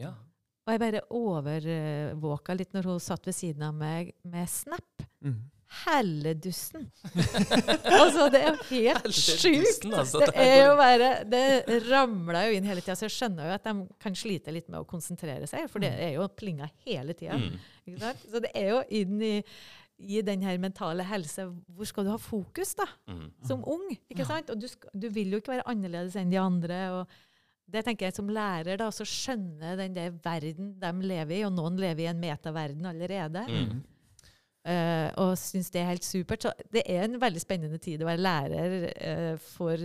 Ja. 0.01 0.15
Og 0.67 0.75
jeg 0.75 0.83
bare 0.83 1.05
overvåka 1.15 2.57
litt 2.59 2.73
når 2.75 2.89
hun 2.91 3.03
satt 3.03 3.29
ved 3.29 3.37
siden 3.37 3.63
av 3.69 3.77
meg 3.77 4.11
med 4.27 4.49
Snap. 4.51 5.05
Mm. 5.23 5.45
Helledussen! 5.67 6.87
altså, 8.01 8.29
det 8.31 8.41
er 8.41 8.53
jo 8.53 8.67
helt 8.71 9.15
sjukt! 9.15 9.87
Altså. 9.91 10.23
Det 10.23 10.31
er 10.39 10.61
jo 10.63 10.75
bare 10.79 11.09
Det 11.27 11.79
ramler 11.89 12.49
jo 12.49 12.59
inn 12.59 12.69
hele 12.71 12.83
tida. 12.83 12.97
Så 12.99 13.09
jeg 13.09 13.17
skjønner 13.17 13.51
jo 13.51 13.57
at 13.57 13.67
de 13.67 13.75
kan 14.03 14.19
slite 14.19 14.55
litt 14.55 14.71
med 14.71 14.81
å 14.83 14.89
konsentrere 14.89 15.47
seg, 15.51 15.67
for 15.71 15.83
det 15.83 15.91
er 15.95 16.17
jo 16.17 16.29
plinga 16.39 16.71
hele 16.87 17.15
tida. 17.19 17.39
Mm. 17.39 17.59
Så 18.27 18.43
det 18.43 18.51
er 18.55 18.73
jo 18.75 18.83
inn 19.03 19.19
i, 19.23 19.35
i 19.99 20.21
den 20.25 20.43
her 20.45 20.59
mentale 20.61 21.05
helse 21.09 21.47
Hvor 21.73 21.89
skal 21.89 22.05
du 22.05 22.13
ha 22.13 22.19
fokus, 22.21 22.75
da? 22.77 22.85
Mm. 23.09 23.31
Som 23.49 23.65
ung. 23.65 23.87
ikke 24.11 24.27
sant? 24.29 24.51
Og 24.53 24.61
du, 24.61 24.69
skal, 24.69 24.93
du 24.93 25.09
vil 25.13 25.33
jo 25.33 25.41
ikke 25.41 25.55
være 25.55 25.69
annerledes 25.73 26.19
enn 26.21 26.33
de 26.33 26.41
andre. 26.41 26.81
og 26.99 27.73
det 27.73 27.85
tenker 27.87 28.07
jeg 28.07 28.17
Som 28.17 28.31
lærer 28.31 28.79
da, 28.79 28.91
så 28.95 29.07
skjønner 29.09 29.79
den 29.81 29.97
der 29.97 30.15
verden 30.25 30.75
de 30.81 30.93
lever 31.03 31.39
i, 31.41 31.45
og 31.49 31.55
noen 31.57 31.81
lever 31.81 32.05
i 32.05 32.11
en 32.13 32.23
metaverden 32.23 32.87
allerede, 32.93 33.47
Mm. 33.51 33.85
Uh, 34.67 35.13
og 35.23 35.37
syns 35.39 35.69
det 35.71 35.79
er 35.79 35.93
helt 35.93 36.03
supert. 36.03 36.43
Så 36.43 36.51
det 36.75 36.83
er 36.91 37.05
en 37.05 37.21
veldig 37.23 37.39
spennende 37.39 37.79
tid 37.79 38.01
å 38.03 38.09
være 38.09 38.19
lærer 38.19 38.73
uh, 38.99 39.37
for 39.39 39.79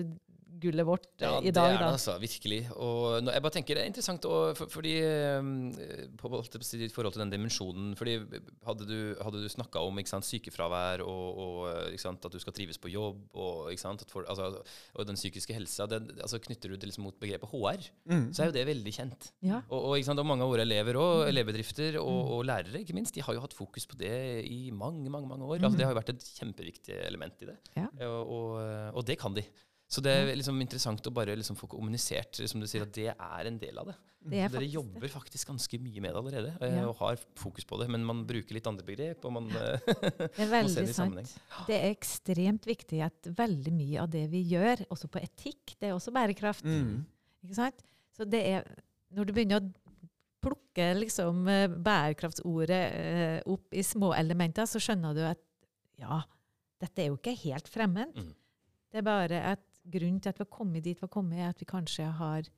gullet 0.61 0.87
vårt 0.87 1.07
eh, 1.19 1.25
Ja, 1.25 1.39
i 1.39 1.51
dag. 1.51 1.51
Ja, 1.51 1.51
det 1.51 1.61
er 1.61 1.77
det 1.77 1.85
da. 1.85 1.91
altså, 1.97 2.15
virkelig. 2.21 2.59
Og 2.75 3.23
nå, 3.23 3.33
jeg 3.35 3.45
bare 3.45 3.55
tenker 3.55 3.77
det 3.77 3.83
er 3.83 3.91
interessant 3.91 4.27
å, 4.29 4.39
for, 4.57 4.71
fordi 4.71 4.95
eh, 5.03 5.49
på, 6.19 6.31
i 6.31 6.89
forhold 6.93 7.15
til 7.15 7.23
den 7.23 7.33
dimensjonen 7.33 7.93
fordi 7.99 8.17
Hadde 8.65 8.85
du, 8.85 8.97
hadde 9.23 9.41
du 9.41 9.47
snakka 9.49 9.81
om 9.83 9.97
ikke 9.99 10.11
sant, 10.11 10.25
sykefravær 10.27 11.01
og, 11.03 11.39
og 11.41 11.55
eh, 11.71 11.93
ikke 11.95 12.03
sant, 12.03 12.25
at 12.27 12.33
du 12.33 12.39
skal 12.41 12.53
trives 12.55 12.77
på 12.81 12.91
jobb, 12.93 13.23
og, 13.33 13.71
ikke 13.73 13.83
sant, 13.83 14.03
at 14.05 14.13
for, 14.13 14.25
altså, 14.29 14.61
og 14.95 15.07
den 15.07 15.17
psykiske 15.17 15.55
helsa 15.55 15.87
den, 15.89 16.09
altså, 16.19 16.39
Knytter 16.41 16.73
du 16.73 16.77
det 16.79 16.89
liksom 16.89 17.05
mot 17.05 17.17
begrepet 17.21 17.51
HR, 17.51 17.87
mm. 18.09 18.27
så 18.33 18.43
er 18.43 18.51
jo 18.51 18.55
det 18.55 18.65
veldig 18.69 18.93
kjent. 18.95 19.29
Ja. 19.45 19.61
Og, 19.67 19.77
og, 19.77 19.95
ikke 19.97 20.09
sant, 20.09 20.21
og 20.21 20.29
mange 20.29 20.45
av 20.45 20.53
våre 20.53 20.65
elever 20.65 20.97
og 21.01 21.25
elevbedrifter 21.29 21.99
og, 22.01 22.19
og 22.37 22.45
lærere 22.49 22.81
ikke 22.81 22.95
minst, 22.97 23.15
de 23.17 23.25
har 23.25 23.37
jo 23.37 23.43
hatt 23.43 23.55
fokus 23.57 23.87
på 23.89 23.99
det 23.99 24.13
i 24.49 24.61
mange 24.73 25.09
mange, 25.11 25.29
mange 25.29 25.45
år. 25.45 25.59
Altså, 25.61 25.77
det 25.77 25.87
har 25.87 25.93
jo 25.93 25.99
vært 25.99 26.13
et 26.13 26.29
kjempeviktig 26.39 26.97
element 27.07 27.43
i 27.45 27.51
det. 27.51 27.57
Ja. 27.77 27.87
Og, 28.07 28.33
og, 28.37 28.47
og 28.97 29.05
det 29.07 29.19
kan 29.21 29.35
de. 29.37 29.45
Så 29.91 29.99
det 30.03 30.11
er 30.15 30.29
liksom 30.39 30.55
interessant 30.63 31.07
å 31.09 31.11
bare 31.11 31.33
liksom 31.35 31.57
få 31.59 31.67
kommunisert 31.67 32.39
som 32.47 32.61
du 32.63 32.67
sier, 32.69 32.85
at 32.85 32.93
det 32.95 33.09
er 33.11 33.47
en 33.49 33.57
del 33.59 33.79
av 33.81 33.89
det. 33.91 33.95
Det 34.21 34.37
er 34.37 34.51
Dere 34.53 34.59
faktisk 34.61 34.75
jobber 34.77 35.11
faktisk 35.11 35.49
ganske 35.49 35.77
mye 35.81 36.01
med 36.05 36.13
det 36.13 36.19
allerede 36.21 36.69
Ja. 36.77 36.83
og 36.87 36.95
har 37.01 37.17
fokus 37.41 37.65
på 37.67 37.79
det. 37.81 37.87
Men 37.91 38.05
man 38.05 38.21
bruker 38.29 38.55
litt 38.55 38.67
andre 38.69 38.85
begrep. 38.87 39.25
og 39.25 39.33
man... 39.33 39.49
eh, 39.49 39.79
Det 40.37 40.45
er 40.45 40.51
veldig 40.51 40.85
det 40.87 40.95
sant. 40.95 41.33
Det 41.67 41.75
er 41.75 41.89
ekstremt 41.89 42.67
viktig 42.69 43.01
at 43.03 43.31
veldig 43.35 43.73
mye 43.75 44.03
av 44.05 44.11
det 44.13 44.27
vi 44.31 44.43
gjør, 44.53 44.85
også 44.93 45.09
på 45.11 45.19
etikk, 45.25 45.75
det 45.81 45.89
er 45.89 45.97
også 45.97 46.13
bærekraft. 46.15 46.63
Mm. 46.63 47.01
Ikke 47.43 47.57
sant? 47.57 47.83
Så 48.15 48.27
det 48.29 48.43
er 48.47 48.67
Når 49.11 49.27
du 49.27 49.33
begynner 49.35 49.59
å 49.59 49.71
plukke 50.41 50.85
liksom 51.01 51.43
eh, 51.51 51.67
bærekraftsordet 51.67 52.83
eh, 53.01 53.39
opp 53.51 53.73
i 53.75 53.83
små 53.83 54.13
elementer, 54.15 54.69
så 54.69 54.79
skjønner 54.79 55.17
du 55.17 55.25
at 55.27 55.41
ja, 55.99 56.21
dette 56.81 57.03
er 57.03 57.11
jo 57.11 57.17
ikke 57.19 57.35
helt 57.43 57.67
fremmed. 57.67 58.15
Mm. 58.15 58.31
Det 58.91 59.01
er 59.01 59.05
bare 59.05 59.41
at 59.51 59.65
grunnen 59.83 60.21
til 60.21 60.29
at 60.31 60.39
vi 60.39 60.45
har 60.45 60.53
kommet 60.53 60.85
dit 60.85 60.97
vi 60.97 61.05
har 61.05 61.13
kommet, 61.13 61.39
er 61.39 61.53
at 61.53 61.61
vi 61.61 61.69
kanskje 61.69 62.07
har 62.19 62.49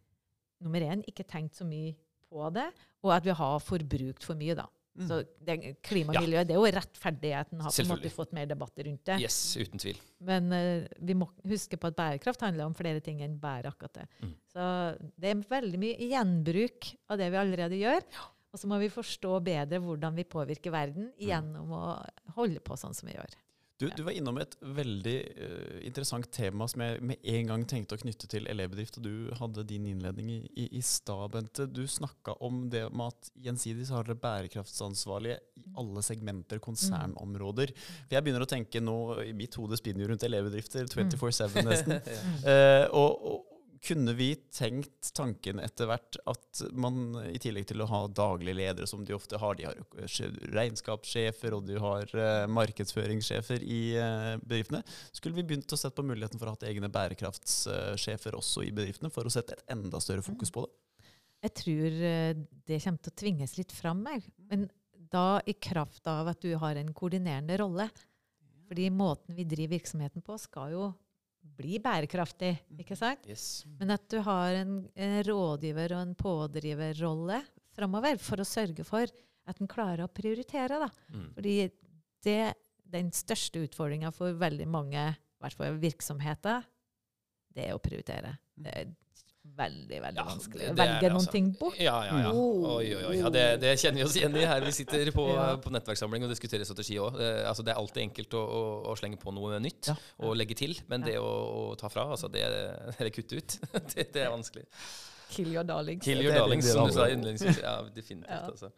nummer 0.64 0.84
én, 0.86 1.04
ikke 1.08 1.26
tenkt 1.28 1.60
så 1.60 1.68
mye 1.68 1.94
på 2.30 2.48
det, 2.56 2.70
og 3.04 3.12
at 3.16 3.26
vi 3.28 3.36
har 3.36 3.60
forbrukt 3.62 4.26
for 4.26 4.40
mye, 4.40 4.56
da. 4.58 4.68
Mm. 4.94 5.08
Så 5.10 5.16
det, 5.42 5.56
klimamiljøet, 5.82 6.44
ja. 6.44 6.46
det 6.46 6.54
er 6.54 6.60
jo 6.60 6.74
rettferdigheten 6.76 7.62
har 7.66 7.74
på 7.74 7.82
en 7.82 7.90
måte 7.90 8.12
fått 8.14 8.36
mer 8.38 8.46
debatt 8.50 8.78
rundt 8.86 9.02
det. 9.10 9.16
Yes, 9.24 9.38
uten 9.58 9.82
tvil. 9.82 9.98
Men 10.22 10.54
uh, 10.54 10.86
vi 11.02 11.16
må 11.18 11.28
huske 11.50 11.80
på 11.82 11.90
at 11.90 11.98
bærekraft 11.98 12.46
handler 12.46 12.70
om 12.70 12.76
flere 12.78 13.02
ting 13.02 13.24
enn 13.26 13.40
bare 13.42 13.72
akkurat 13.74 14.04
det. 14.04 14.06
Mm. 14.22 14.36
Så 14.54 14.68
det 15.18 15.32
er 15.32 15.42
veldig 15.50 15.82
mye 15.82 16.10
gjenbruk 16.12 16.92
av 17.10 17.22
det 17.24 17.32
vi 17.34 17.42
allerede 17.42 17.82
gjør. 17.82 18.06
Og 18.54 18.62
så 18.62 18.70
må 18.70 18.78
vi 18.78 18.92
forstå 18.94 19.40
bedre 19.42 19.82
hvordan 19.82 20.14
vi 20.14 20.28
påvirker 20.30 20.74
verden 20.74 21.10
Mm. 21.10 21.26
gjennom 21.26 21.74
å 21.74 21.84
holde 22.38 22.62
på 22.62 22.78
sånn 22.78 22.94
som 22.94 23.10
vi 23.10 23.18
gjør. 23.18 23.34
Du, 23.84 23.89
du 23.98 24.04
var 24.08 24.15
innom 24.15 24.38
et 24.39 24.56
veldig 24.63 25.15
uh, 25.36 25.78
interessant 25.84 26.28
tema 26.32 26.67
som 26.72 26.84
jeg 26.86 27.02
med 27.04 27.30
en 27.34 27.52
gang 27.52 27.65
tenkte 27.67 27.98
å 27.98 28.02
knytte 28.02 28.30
til 28.32 28.48
elevbedrift. 28.52 29.00
og 29.00 29.08
Du 29.08 29.34
hadde 29.39 29.65
din 29.67 29.89
innledning 29.91 30.30
i, 30.38 30.39
i, 30.63 30.67
i 30.80 30.84
stad, 30.86 31.26
Bente. 31.34 31.67
Du 31.67 31.84
snakka 31.89 32.38
om 32.43 32.65
det 32.72 32.86
med 32.91 33.12
at 33.12 33.32
gjensidig 33.48 33.88
så 33.89 34.00
har 34.00 34.08
dere 34.08 34.22
bærekraftsansvarlige 34.24 35.39
i 35.60 35.65
alle 35.80 36.04
segmenter, 36.06 36.62
konsernområder. 36.63 37.74
For 37.76 38.15
Jeg 38.15 38.26
begynner 38.26 38.48
å 38.48 38.52
tenke 38.54 38.84
nå, 38.84 38.98
i 39.28 39.34
mitt 39.38 39.56
hode 39.60 39.80
spinner 39.80 40.06
jo 40.06 40.13
rundt 40.13 40.28
elevbedrifter 40.28 40.88
24-7 40.93 41.60
nesten. 41.69 42.00
Uh, 42.46 42.88
og, 42.96 43.28
og 43.34 43.53
kunne 43.84 44.13
vi 44.15 44.30
tenkt 44.56 45.10
tanken 45.15 45.60
etter 45.60 45.89
hvert 45.89 46.17
at 46.30 46.62
man 46.72 47.17
i 47.28 47.39
tillegg 47.41 47.67
til 47.67 47.84
å 47.84 47.88
ha 47.89 48.02
daglige 48.08 48.56
ledere, 48.56 48.88
som 48.88 49.04
de 49.04 49.15
ofte 49.15 49.39
har, 49.41 49.58
de 49.60 49.67
har 49.67 49.82
regnskapssjefer 50.56 51.58
og 51.58 51.65
de 51.67 51.80
har 51.84 52.15
eh, 52.15 52.46
markedsføringssjefer 52.48 53.65
i 53.65 53.82
eh, 54.00 54.30
bedriftene, 54.43 54.84
skulle 55.12 55.39
vi 55.39 55.46
begynt 55.50 55.76
å 55.76 55.80
sette 55.80 56.00
på 56.00 56.08
muligheten 56.08 56.39
for 56.39 56.50
å 56.50 56.56
ha 56.56 56.69
egne 56.69 56.91
bærekraftssjefer 56.93 58.39
også 58.39 58.63
i 58.67 58.72
bedriftene, 58.76 59.12
for 59.13 59.28
å 59.28 59.34
sette 59.34 59.58
et 59.58 59.76
enda 59.76 60.00
større 60.04 60.26
fokus 60.26 60.54
på 60.54 60.65
det? 60.65 60.74
Jeg 61.43 61.56
tror 61.60 62.00
eh, 62.08 62.32
det 62.69 62.80
kommer 62.86 63.04
til 63.04 63.12
å 63.12 63.19
tvinges 63.19 63.58
litt 63.60 63.76
fram. 63.76 64.06
Jeg. 64.13 64.24
Men 64.48 64.69
da 65.13 65.41
i 65.46 65.56
kraft 65.60 66.08
av 66.08 66.32
at 66.32 66.41
du 66.41 66.54
har 66.62 66.80
en 66.80 66.93
koordinerende 66.96 67.60
rolle. 67.60 67.89
Fordi 68.69 68.88
måten 68.96 69.36
vi 69.36 69.43
driver 69.46 69.76
virksomheten 69.76 70.24
på, 70.26 70.38
skal 70.39 70.72
jo 70.72 70.86
bli 71.43 71.77
bærekraftig. 71.84 72.53
ikke 72.79 72.97
sant? 72.97 73.27
Yes. 73.29 73.65
Men 73.79 73.93
at 73.95 74.06
du 74.12 74.19
har 74.25 74.58
en, 74.62 74.77
en 74.95 75.17
rådgiver 75.27 75.95
og 75.97 76.06
en 76.08 76.15
pådriverrolle 76.17 77.41
framover 77.73 78.19
for 78.21 78.41
å 78.41 78.47
sørge 78.47 78.86
for 78.88 79.10
at 79.49 79.60
en 79.60 79.69
klarer 79.69 80.06
å 80.06 80.12
prioritere. 80.12 80.79
Da. 80.86 80.89
Mm. 81.13 81.29
Fordi 81.36 81.56
det, 82.23 82.39
den 82.95 83.12
største 83.15 83.65
utfordringa 83.67 84.13
for 84.15 84.38
veldig 84.39 84.67
mange 84.71 85.08
i 85.13 85.43
hvert 85.43 85.60
fall 85.60 85.79
virksomheter, 85.82 86.63
det 87.53 87.67
er 87.67 87.75
å 87.75 87.84
prioritere. 87.84 88.38
Det 88.56 88.73
er 88.73 88.93
veldig, 89.58 90.00
veldig 90.02 90.18
Ja, 90.22 90.26
vanskelig 90.28 90.60
det- 90.63 90.72
å 90.72 90.76
det 90.76 90.84
velge 90.88 91.10
noen 91.12 91.20
altså. 91.20 91.32
ting 91.32 91.52
bort. 91.60 91.78
Ja, 91.80 91.96
ja, 92.08 92.18
ja. 92.24 92.32
Oh. 92.34 92.78
Oi, 92.78 92.96
oi, 92.96 93.04
oi. 93.12 93.16
Ja, 93.20 93.30
det, 93.30 93.46
det 93.62 93.76
kjenner 93.80 94.02
vi 94.02 94.04
oss 94.08 94.16
igjen 94.18 94.36
i 94.39 94.46
her 94.50 94.62
vi 94.66 94.72
sitter 94.72 95.12
på, 95.16 95.28
Ja. 95.36 95.56
på 95.58 95.72
nettverkssamling 95.72 96.24
og 96.26 96.30
diskuterer 96.34 96.66
strategi 96.66 96.98
òg. 96.98 97.18
Altså, 97.48 97.63
det 97.63 97.74
er 97.76 97.80
alltid 97.82 98.04
enkelt 98.10 98.34
å, 98.34 98.44
å, 98.44 98.62
å 98.92 98.98
slenge 98.98 99.20
på 99.22 99.34
noe 99.34 99.60
nytt 99.60 99.88
Ja. 99.94 99.96
og 100.20 100.36
legge 100.38 100.56
til, 100.56 100.76
men 100.89 101.02
det 101.02 101.18
å, 101.22 101.32
å 101.74 101.78
ta 101.78 101.88
fra, 101.89 102.06
altså 102.16 102.30
det, 102.32 102.44
eller 103.00 103.10
kutte 103.13 103.38
ut, 103.38 103.60
det, 103.96 104.12
det 104.13 104.22
er 104.28 104.32
vanskelig. 104.34 104.66
Kill 105.34 105.50
your 105.52 105.63
darlings. 105.66 106.04
Kill 106.06 106.22
your 106.22 106.34
darlings, 106.36 106.68
som 106.70 106.86
du 106.86 106.94
sa 106.94 107.08
innledningsvis. 107.10 107.58
Ja, 107.63 107.82
definitivt. 107.96 108.30
Ja. 108.30 108.52
Altså. 108.52 108.70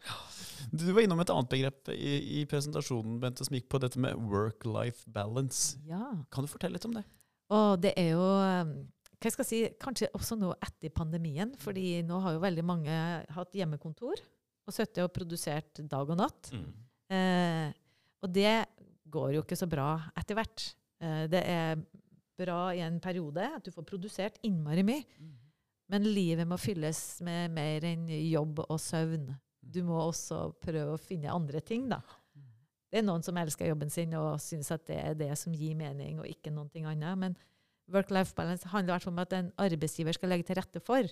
Du 0.72 0.86
var 0.96 1.02
innom 1.04 1.20
et 1.20 1.28
annet 1.28 1.50
begrep 1.52 1.90
i, 1.92 2.40
i 2.40 2.44
presentasjonen, 2.48 3.18
Bente, 3.20 3.44
som 3.44 3.52
gikk 3.58 3.68
på 3.68 3.80
dette 3.82 4.00
med 4.00 4.16
work-life 4.16 5.04
balance. 5.12 5.76
Ja. 5.84 6.14
Kan 6.32 6.46
du 6.46 6.48
fortelle 6.48 6.78
litt 6.78 6.86
om 6.88 6.94
det? 6.96 7.04
Og 7.52 7.76
det 7.84 7.92
er 8.00 8.08
jo 8.16 8.24
um, 8.24 8.72
hva 9.16 9.32
skal 9.32 9.44
jeg 9.44 9.48
si, 9.48 9.60
kanskje 9.80 10.10
også 10.16 10.36
nå 10.38 10.50
etter 10.60 10.92
pandemien, 10.94 11.54
fordi 11.60 12.02
nå 12.06 12.18
har 12.24 12.36
jo 12.36 12.42
veldig 12.42 12.64
mange 12.68 12.96
hatt 13.32 13.56
hjemmekontor 13.56 14.20
og 14.66 14.74
sittet 14.74 15.04
og 15.04 15.12
produsert 15.14 15.80
dag 15.88 16.10
og 16.12 16.18
natt. 16.20 16.50
Mm. 16.52 16.66
Eh, 17.16 17.68
Og 18.24 18.32
det 18.32 18.66
går 19.12 19.36
jo 19.36 19.44
ikke 19.44 19.58
så 19.58 19.68
bra 19.70 19.94
etter 20.18 20.36
hvert. 20.38 20.66
Eh, 21.00 21.24
det 21.30 21.42
er 21.46 21.80
bra 22.36 22.60
i 22.74 22.82
en 22.84 22.98
periode 23.00 23.44
at 23.56 23.64
du 23.64 23.72
får 23.72 23.86
produsert 23.88 24.40
innmari 24.44 24.84
mye. 24.84 25.04
Men 25.88 26.02
livet 26.02 26.48
må 26.50 26.58
fylles 26.58 27.20
med 27.22 27.52
mer 27.54 27.84
enn 27.86 28.08
jobb 28.10 28.64
og 28.66 28.78
søvn. 28.82 29.28
Du 29.62 29.84
må 29.86 30.00
også 30.02 30.48
prøve 30.62 30.96
å 30.96 31.00
finne 31.00 31.30
andre 31.32 31.60
ting, 31.62 31.86
da. 31.88 32.00
Det 32.90 33.00
er 33.00 33.06
noen 33.06 33.22
som 33.22 33.36
elsker 33.38 33.68
jobben 33.70 33.90
sin 33.90 34.14
og 34.18 34.40
syns 34.42 34.70
at 34.74 34.84
det 34.88 34.98
er 34.98 35.14
det 35.18 35.30
som 35.38 35.54
gir 35.54 35.74
mening, 35.78 36.18
og 36.22 36.26
ikke 36.30 36.52
noe 36.54 36.70
annet. 36.86 37.18
Men 37.18 37.36
work-life 37.92 38.34
balance 38.34 38.66
handler 38.72 38.92
i 38.92 38.96
hvert 38.96 39.06
fall 39.06 39.14
om 39.14 39.22
at 39.24 39.32
en 39.38 39.52
arbeidsgiver 39.62 40.12
skal 40.16 40.28
legge 40.32 40.46
til 40.48 40.56
rette 40.58 40.80
for 40.82 41.06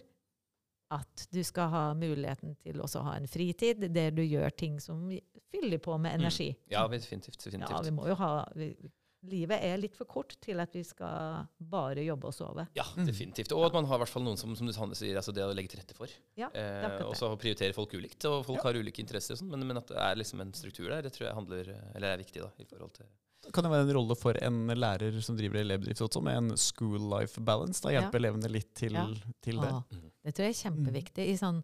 at 0.95 1.27
du 1.33 1.41
skal 1.47 1.71
ha 1.73 1.85
muligheten 1.97 2.57
til 2.63 2.81
også 2.85 3.01
å 3.01 3.07
ha 3.09 3.15
en 3.19 3.27
fritid 3.31 3.87
der 3.95 4.11
du 4.15 4.21
gjør 4.23 4.53
ting 4.55 4.77
som 4.83 5.07
fyller 5.51 5.81
på 5.83 5.97
med 5.99 6.21
energi. 6.21 6.51
Mm. 6.53 6.69
Ja, 6.75 6.85
definitivt. 6.89 7.39
definitivt. 7.43 7.71
Ja, 7.79 7.81
vi 7.87 7.91
må 7.97 8.07
jo 8.11 8.15
ha 8.21 8.45
vi, 8.55 8.75
Livet 9.25 9.63
er 9.65 9.79
litt 9.81 9.95
for 9.97 10.05
kort 10.05 10.35
til 10.45 10.59
at 10.61 10.75
vi 10.77 10.83
skal 10.85 11.47
bare 11.59 12.03
jobbe 12.05 12.27
og 12.29 12.35
sove. 12.37 12.67
Ja, 12.77 12.85
Mm. 12.95 13.07
definitivt. 13.09 13.53
Og 13.57 13.65
at 13.65 13.73
man 13.73 13.87
har 13.87 13.97
i 13.97 14.03
hvert 14.03 14.13
fall 14.13 14.23
noen 14.23 14.37
som, 14.37 14.55
som 14.55 14.67
du 14.67 14.95
sier, 14.95 15.17
altså 15.17 15.33
det 15.33 15.41
å 15.43 15.55
legge 15.57 15.71
til 15.73 15.81
rette 15.81 15.95
for. 15.97 16.13
Ja, 16.37 16.51
Eh, 16.53 17.01
og 17.07 17.17
så 17.17 17.31
prioriterer 17.41 17.73
folk 17.73 17.89
ulikt, 17.97 18.23
og 18.29 18.45
folk 18.45 18.59
Ja. 18.61 18.65
har 18.69 18.75
ulike 18.77 19.01
interesser, 19.01 19.33
og 19.33 19.39
sånt, 19.41 19.49
men, 19.51 19.67
men 19.67 19.79
at 19.79 19.87
det 19.89 19.97
er 19.97 20.15
liksom 20.21 20.43
en 20.43 20.53
struktur 20.53 20.91
der, 20.91 21.01
det 21.01 21.15
tror 21.15 21.25
jeg 21.31 21.35
handler, 21.41 21.73
eller 21.97 22.07
er 22.13 22.19
viktig 22.21 22.43
da, 22.43 22.51
i 22.61 22.65
forhold 22.69 22.93
til 22.93 23.07
Kan 23.53 23.65
det 23.67 23.71
være 23.73 23.85
en 23.89 23.95
rolle 23.97 24.17
for 24.17 24.39
en 24.43 24.67
lærer 24.73 25.21
som 25.23 25.37
driver 25.37 25.61
elevdrift 25.61 26.01
også, 26.07 26.23
med 26.23 26.37
en 26.37 26.57
school 26.57 27.01
life 27.13 27.41
balance? 27.45 27.83
Da 27.85 27.91
hjelpe 27.93 28.17
elevene 28.21 28.49
litt 28.51 28.75
til, 28.75 28.93
Ja. 28.95 29.07
til 29.43 29.61
det. 29.61 29.71
Å, 29.73 29.85
Mhm. 29.91 30.11
det 30.25 30.35
tror 30.35 30.45
jeg 30.47 30.55
er 30.55 30.71
kjempeviktig. 30.71 31.29
I 31.29 31.37
sånn, 31.37 31.63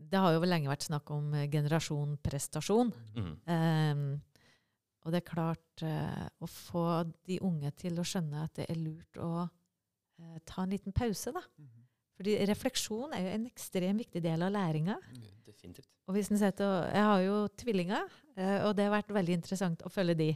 det 0.00 0.18
har 0.18 0.32
jo 0.32 0.40
lenge 0.40 0.68
vært 0.68 0.88
snakk 0.88 1.10
om 1.10 1.32
eh, 1.34 1.46
generasjon 1.48 2.18
prestasjon. 2.22 2.92
Mm. 3.14 3.36
Um, 3.46 4.22
og 5.04 5.12
det 5.12 5.20
er 5.22 5.30
klart 5.34 5.82
uh, 5.82 6.28
å 6.40 6.46
få 6.48 7.12
de 7.26 7.38
unge 7.40 7.70
til 7.76 7.92
å 8.00 8.04
skjønne 8.04 8.42
at 8.44 8.54
det 8.54 8.66
er 8.70 8.76
lurt 8.80 9.18
å 9.20 9.48
uh, 9.48 10.38
ta 10.46 10.62
en 10.62 10.70
liten 10.70 10.92
pause, 10.92 11.30
da. 11.32 11.42
Fordi 12.16 12.46
refleksjon 12.46 13.12
er 13.12 13.20
jo 13.22 13.28
en 13.34 13.46
ekstremt 13.50 13.98
viktig 13.98 14.22
del 14.22 14.42
av 14.42 14.52
læringa. 14.52 14.96
Definitivt. 15.44 15.88
Og 16.06 16.14
hvis 16.14 16.30
en 16.30 16.38
setter, 16.38 16.90
jeg 16.94 17.02
har 17.02 17.20
jo 17.24 17.48
tvillinger, 17.58 18.04
og 18.64 18.76
det 18.76 18.84
har 18.86 19.02
vært 19.02 19.08
veldig 19.10 19.34
interessant 19.34 19.82
å 19.82 19.90
følge 19.90 20.14
de. 20.16 20.28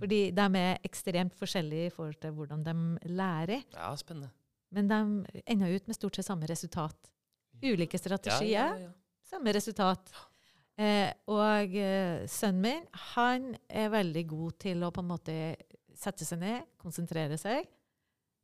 Fordi 0.00 0.20
de 0.34 0.46
er 0.58 0.80
ekstremt 0.86 1.36
forskjellige 1.38 1.88
i 1.88 1.92
forhold 1.94 2.18
til 2.22 2.34
hvordan 2.34 2.64
de 2.66 2.74
lærer. 3.14 3.62
Ja, 3.76 3.92
spennende. 3.96 4.32
Men 4.74 4.90
de 4.90 5.42
ender 5.46 5.74
ut 5.76 5.86
med 5.86 5.96
stort 5.96 6.18
sett 6.18 6.26
samme 6.26 6.48
resultat. 6.50 7.12
Ulike 7.62 7.98
strategier, 7.98 8.50
Ja, 8.50 8.66
ja, 8.74 8.88
ja. 8.88 8.92
samme 9.22 9.52
resultat. 9.54 10.10
Eh, 10.74 11.12
og 11.30 11.76
eh, 11.78 12.24
sønnen 12.26 12.64
min 12.64 12.86
han 13.14 13.52
er 13.70 13.92
veldig 13.94 14.24
god 14.26 14.56
til 14.64 14.82
å 14.82 14.90
på 14.90 15.04
en 15.04 15.12
måte 15.12 15.36
sette 15.94 16.26
seg 16.26 16.40
ned, 16.42 16.64
konsentrere 16.82 17.38
seg, 17.38 17.68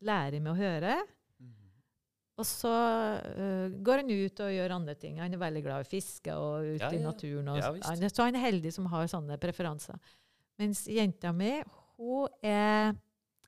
lære 0.06 0.38
med 0.38 0.52
å 0.52 0.60
høre. 0.60 1.00
Og 2.40 2.46
så 2.48 2.70
uh, 2.70 3.66
går 3.84 4.00
han 4.00 4.12
ut 4.14 4.40
og 4.40 4.52
gjør 4.54 4.72
andre 4.72 4.94
ting. 4.96 5.18
Han 5.20 5.34
er 5.36 5.40
veldig 5.42 5.60
glad 5.60 5.82
i 5.82 5.84
å 5.84 5.90
fiske 5.90 6.32
og 6.32 6.70
ut 6.70 6.80
Ja, 6.80 6.88
i 6.96 7.02
naturen. 7.02 7.50
Og, 7.52 7.58
Ja, 7.60 7.72
ja, 7.76 8.08
så 8.08 8.24
han 8.24 8.38
er 8.38 8.46
heldig 8.46 8.72
som 8.72 8.86
har 8.88 9.10
sånne 9.12 9.36
preferanser. 9.42 9.98
Mens 10.60 10.84
jenta 10.92 11.32
mi, 11.32 11.54
hun 12.00 12.28
er 12.44 12.92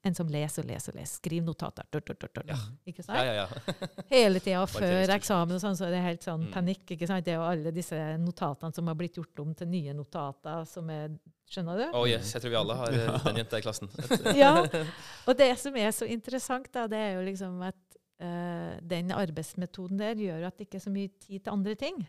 en 0.03 0.17
som 0.19 0.27
leser 0.27 0.65
og 0.65 0.71
leser 0.73 0.91
og 0.91 0.99
leser. 0.99 1.15
Skriver 1.21 1.45
notater. 1.47 1.87
Dut, 1.95 2.09
dut, 2.09 2.25
dut. 2.35 2.49
Ja. 2.51 2.57
Ikke 2.91 3.05
sant? 3.07 3.21
Ja, 3.23 3.35
ja, 3.37 3.45
ja. 3.45 3.91
Hele 4.11 4.41
tida 4.43 4.65
før 4.67 5.13
eksamen 5.15 5.55
og 5.55 5.63
sånn, 5.63 5.77
så 5.79 5.87
er 5.87 5.93
det 5.95 6.01
helt 6.03 6.25
sånn 6.27 6.49
Mm. 6.49 6.51
panikk. 6.57 6.83
ikke 6.97 7.07
sant? 7.07 7.23
Det 7.25 7.35
er 7.35 7.39
jo 7.39 7.45
alle 7.47 7.71
disse 7.77 7.99
notatene 8.19 8.75
som 8.75 8.89
har 8.91 8.97
blitt 8.99 9.15
gjort 9.21 9.45
om 9.45 9.53
til 9.55 9.71
nye 9.71 9.95
notater, 9.95 10.65
som 10.67 10.91
er 10.91 11.15
Skjønner 11.53 11.77
du? 11.83 11.85
Oh 11.93 12.07
yes, 12.09 12.31
jeg 12.33 12.41
tror 12.41 12.49
vi 12.55 12.57
alle 12.57 12.75
har 12.79 12.95
eh, 12.97 13.25
den 13.27 13.39
jenta 13.43 13.59
i 13.61 13.65
klassen. 13.67 13.91
Ja. 14.41 14.55
Og 15.29 15.35
det 15.37 15.51
som 15.61 15.75
er 15.77 15.91
så 15.93 16.07
interessant, 16.09 16.71
da, 16.73 16.87
det 16.89 16.97
er 16.97 17.11
jo 17.19 17.27
liksom 17.27 17.59
at 17.67 17.99
uh, 18.25 18.79
den 18.81 19.13
arbeidsmetoden 19.13 20.01
der 20.01 20.17
gjør 20.17 20.47
at 20.49 20.57
det 20.57 20.65
ikke 20.71 20.79
er 20.81 20.85
så 20.87 20.93
mye 20.95 21.11
tid 21.21 21.45
til 21.45 21.53
andre 21.53 21.75
ting. 21.77 22.01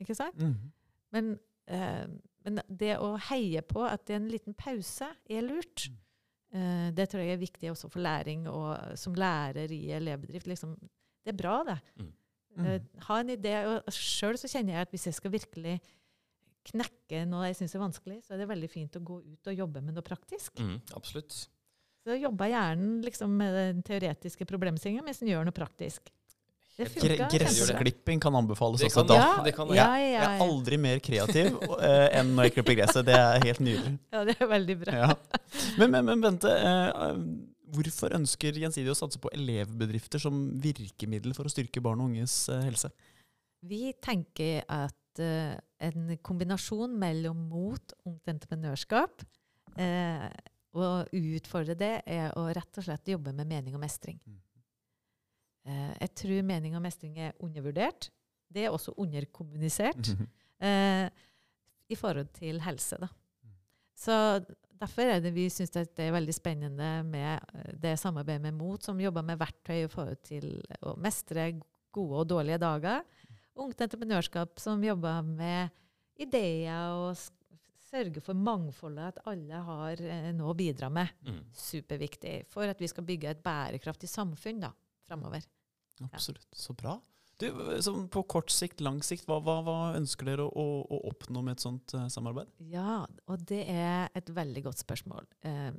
Ikke 0.00 0.16
sant? 0.16 0.40
Mm. 0.40 0.54
Men, 1.12 1.28
eh, 1.68 2.06
men 2.48 2.60
det 2.68 2.94
å 2.96 3.12
heie 3.28 3.60
på 3.66 3.84
at 3.84 4.08
en 4.14 4.28
liten 4.32 4.56
pause 4.56 5.10
er 5.28 5.44
lurt, 5.44 5.88
eh, 6.54 6.88
det 6.96 7.10
tror 7.10 7.22
jeg 7.24 7.36
er 7.36 7.42
viktig 7.42 7.72
også 7.72 7.90
for 7.92 8.04
læring 8.04 8.46
og 8.48 8.96
som 8.98 9.16
lærer 9.18 9.72
i 9.74 9.90
elevbedrift. 9.98 10.48
Liksom, 10.48 10.72
det 11.24 11.34
er 11.34 11.38
bra, 11.38 11.60
det. 11.68 11.78
Mm. 12.00 12.10
Eh, 12.64 12.80
ha 13.06 13.20
en 13.20 13.36
idé. 13.36 13.54
Og 13.68 13.92
sjøl 13.94 14.38
så 14.40 14.50
kjenner 14.50 14.78
jeg 14.78 14.88
at 14.88 14.94
hvis 14.94 15.06
jeg 15.10 15.18
skal 15.18 15.34
virkelig 15.34 15.76
knekke 16.68 17.22
noe 17.28 17.48
jeg 17.48 17.60
syns 17.60 17.76
er 17.76 17.84
vanskelig, 17.84 18.18
så 18.24 18.34
er 18.34 18.42
det 18.42 18.50
veldig 18.50 18.70
fint 18.72 18.98
å 18.98 19.04
gå 19.04 19.20
ut 19.24 19.50
og 19.52 19.62
jobbe 19.62 19.84
med 19.84 19.96
noe 19.96 20.04
praktisk. 20.06 20.58
Mm, 20.60 20.80
absolutt. 20.98 21.36
Så 22.04 22.16
jobber 22.16 22.50
hjernen 22.50 23.00
liksom 23.04 23.34
med 23.36 23.54
den 23.56 23.84
teoretiske 23.86 24.46
problemstillingen 24.48 25.06
mens 25.06 25.20
den 25.22 25.30
gjør 25.32 25.48
noe 25.48 25.56
praktisk. 25.56 26.10
Gressklipping 26.78 28.20
kan 28.22 28.34
anbefales 28.38 28.80
Det 28.80 28.86
også 28.86 29.02
kan 29.02 29.08
da. 29.10 29.18
Ja, 29.18 29.42
det 29.44 29.52
kan 29.56 29.70
ja, 29.74 29.86
jeg. 29.98 30.12
Jeg 30.12 30.24
er 30.24 30.42
aldri 30.44 30.78
mer 30.78 31.00
kreativ 31.02 31.56
eh, 31.82 32.06
enn 32.20 32.34
når 32.36 32.48
jeg 32.48 32.54
klipper 32.56 32.78
gresset. 32.78 33.06
Det 33.08 33.16
er 33.18 33.42
helt 33.42 33.62
nydelig. 33.64 33.94
ja, 34.14 34.24
det 34.28 34.36
er 34.38 34.50
veldig 34.52 34.76
bra. 34.84 34.98
Ja. 35.02 35.08
Men, 35.80 35.90
men, 35.96 36.06
men 36.12 36.22
Bente, 36.22 36.52
eh, 36.54 37.22
hvorfor 37.74 38.14
ønsker 38.18 38.60
Gjensidige 38.62 38.94
å 38.94 39.00
satse 39.00 39.20
på 39.22 39.32
elevbedrifter 39.34 40.22
som 40.22 40.38
virkemiddel 40.62 41.34
for 41.34 41.50
å 41.50 41.52
styrke 41.52 41.82
barn 41.84 42.04
og 42.04 42.12
unges 42.12 42.44
eh, 42.54 42.62
helse? 42.68 42.92
Vi 43.66 43.90
tenker 43.98 44.62
at 44.70 44.94
en 45.18 46.12
kombinasjon 46.22 46.92
mellom 46.94 47.40
mot, 47.50 47.94
ungt 48.06 48.30
entreprenørskap 48.30 49.24
eh, 49.82 50.28
og 50.78 51.10
utfordre 51.10 51.74
det, 51.74 51.94
er 52.06 52.30
å 52.38 52.46
rett 52.54 52.78
og 52.78 52.86
slett 52.86 53.10
jobbe 53.10 53.34
med 53.34 53.50
mening 53.50 53.74
og 53.74 53.82
mestring. 53.82 54.20
Mm. 54.22 54.38
Eh, 55.68 55.94
jeg 56.00 56.14
tror 56.22 56.42
mening 56.48 56.76
og 56.78 56.82
mestring 56.84 57.18
er 57.20 57.34
undervurdert. 57.44 58.08
Det 58.48 58.64
er 58.64 58.72
også 58.72 58.94
underkommunisert 58.96 60.08
Mhm. 60.14 60.28
eh, 60.64 61.10
i 61.90 61.94
forhold 61.96 62.32
til 62.32 62.60
helse. 62.64 62.96
Da. 63.00 63.08
Så 63.94 64.44
Derfor 64.78 65.02
er 65.02 65.18
det 65.20 65.32
vi 65.34 65.48
syns 65.50 65.72
det 65.74 65.98
er 65.98 66.12
veldig 66.14 66.32
spennende 66.36 67.02
med 67.04 67.40
eh, 67.54 67.72
det 67.74 67.96
samarbeidet 67.98 68.42
med 68.44 68.54
MOT, 68.54 68.84
som 68.84 69.00
jobber 69.00 69.24
med 69.26 69.36
verktøy 69.40 69.80
i 69.84 69.88
forhold 69.90 70.20
til 70.22 70.62
å 70.86 70.92
mestre 70.96 71.48
gode 71.90 72.20
og 72.20 72.28
dårlige 72.30 72.60
dager. 72.62 73.02
Ungt 73.58 73.80
entreprenørskap 73.82 74.56
som 74.62 74.80
jobber 74.86 75.22
med 75.26 75.70
ideer 76.16 76.92
og 76.94 77.16
sørger 77.90 78.22
for 78.22 78.34
mangfoldet, 78.38 79.16
at 79.16 79.18
alle 79.26 79.64
har 79.66 80.00
eh, 80.00 80.30
noe 80.32 80.52
å 80.52 80.56
bidra 80.56 80.88
med. 80.94 81.10
Mm. 81.26 81.40
Superviktig 81.58 82.46
for 82.46 82.70
at 82.70 82.78
vi 82.78 82.86
skal 82.86 83.02
bygge 83.08 83.30
et 83.34 83.42
bærekraftig 83.42 84.06
samfunn 84.08 84.60
da, 84.62 84.70
framover. 85.08 85.42
Absolutt. 86.06 86.46
Så 86.54 86.74
bra. 86.78 86.98
Du, 87.38 87.46
på 88.10 88.22
kort 88.26 88.50
sikt, 88.50 88.80
lang 88.82 88.98
sikt, 89.06 89.26
hva, 89.28 89.36
hva, 89.38 89.60
hva 89.62 89.76
ønsker 89.94 90.26
dere 90.26 90.46
å, 90.48 90.50
å, 90.50 90.80
å 90.90 90.98
oppnå 91.12 91.42
med 91.46 91.54
et 91.54 91.62
sånt 91.62 91.94
uh, 91.94 92.08
samarbeid? 92.10 92.50
Ja, 92.72 93.04
og 93.30 93.44
det 93.46 93.60
er 93.70 94.08
et 94.18 94.32
veldig 94.34 94.64
godt 94.66 94.82
spørsmål. 94.82 95.28
Uh, 95.46 95.70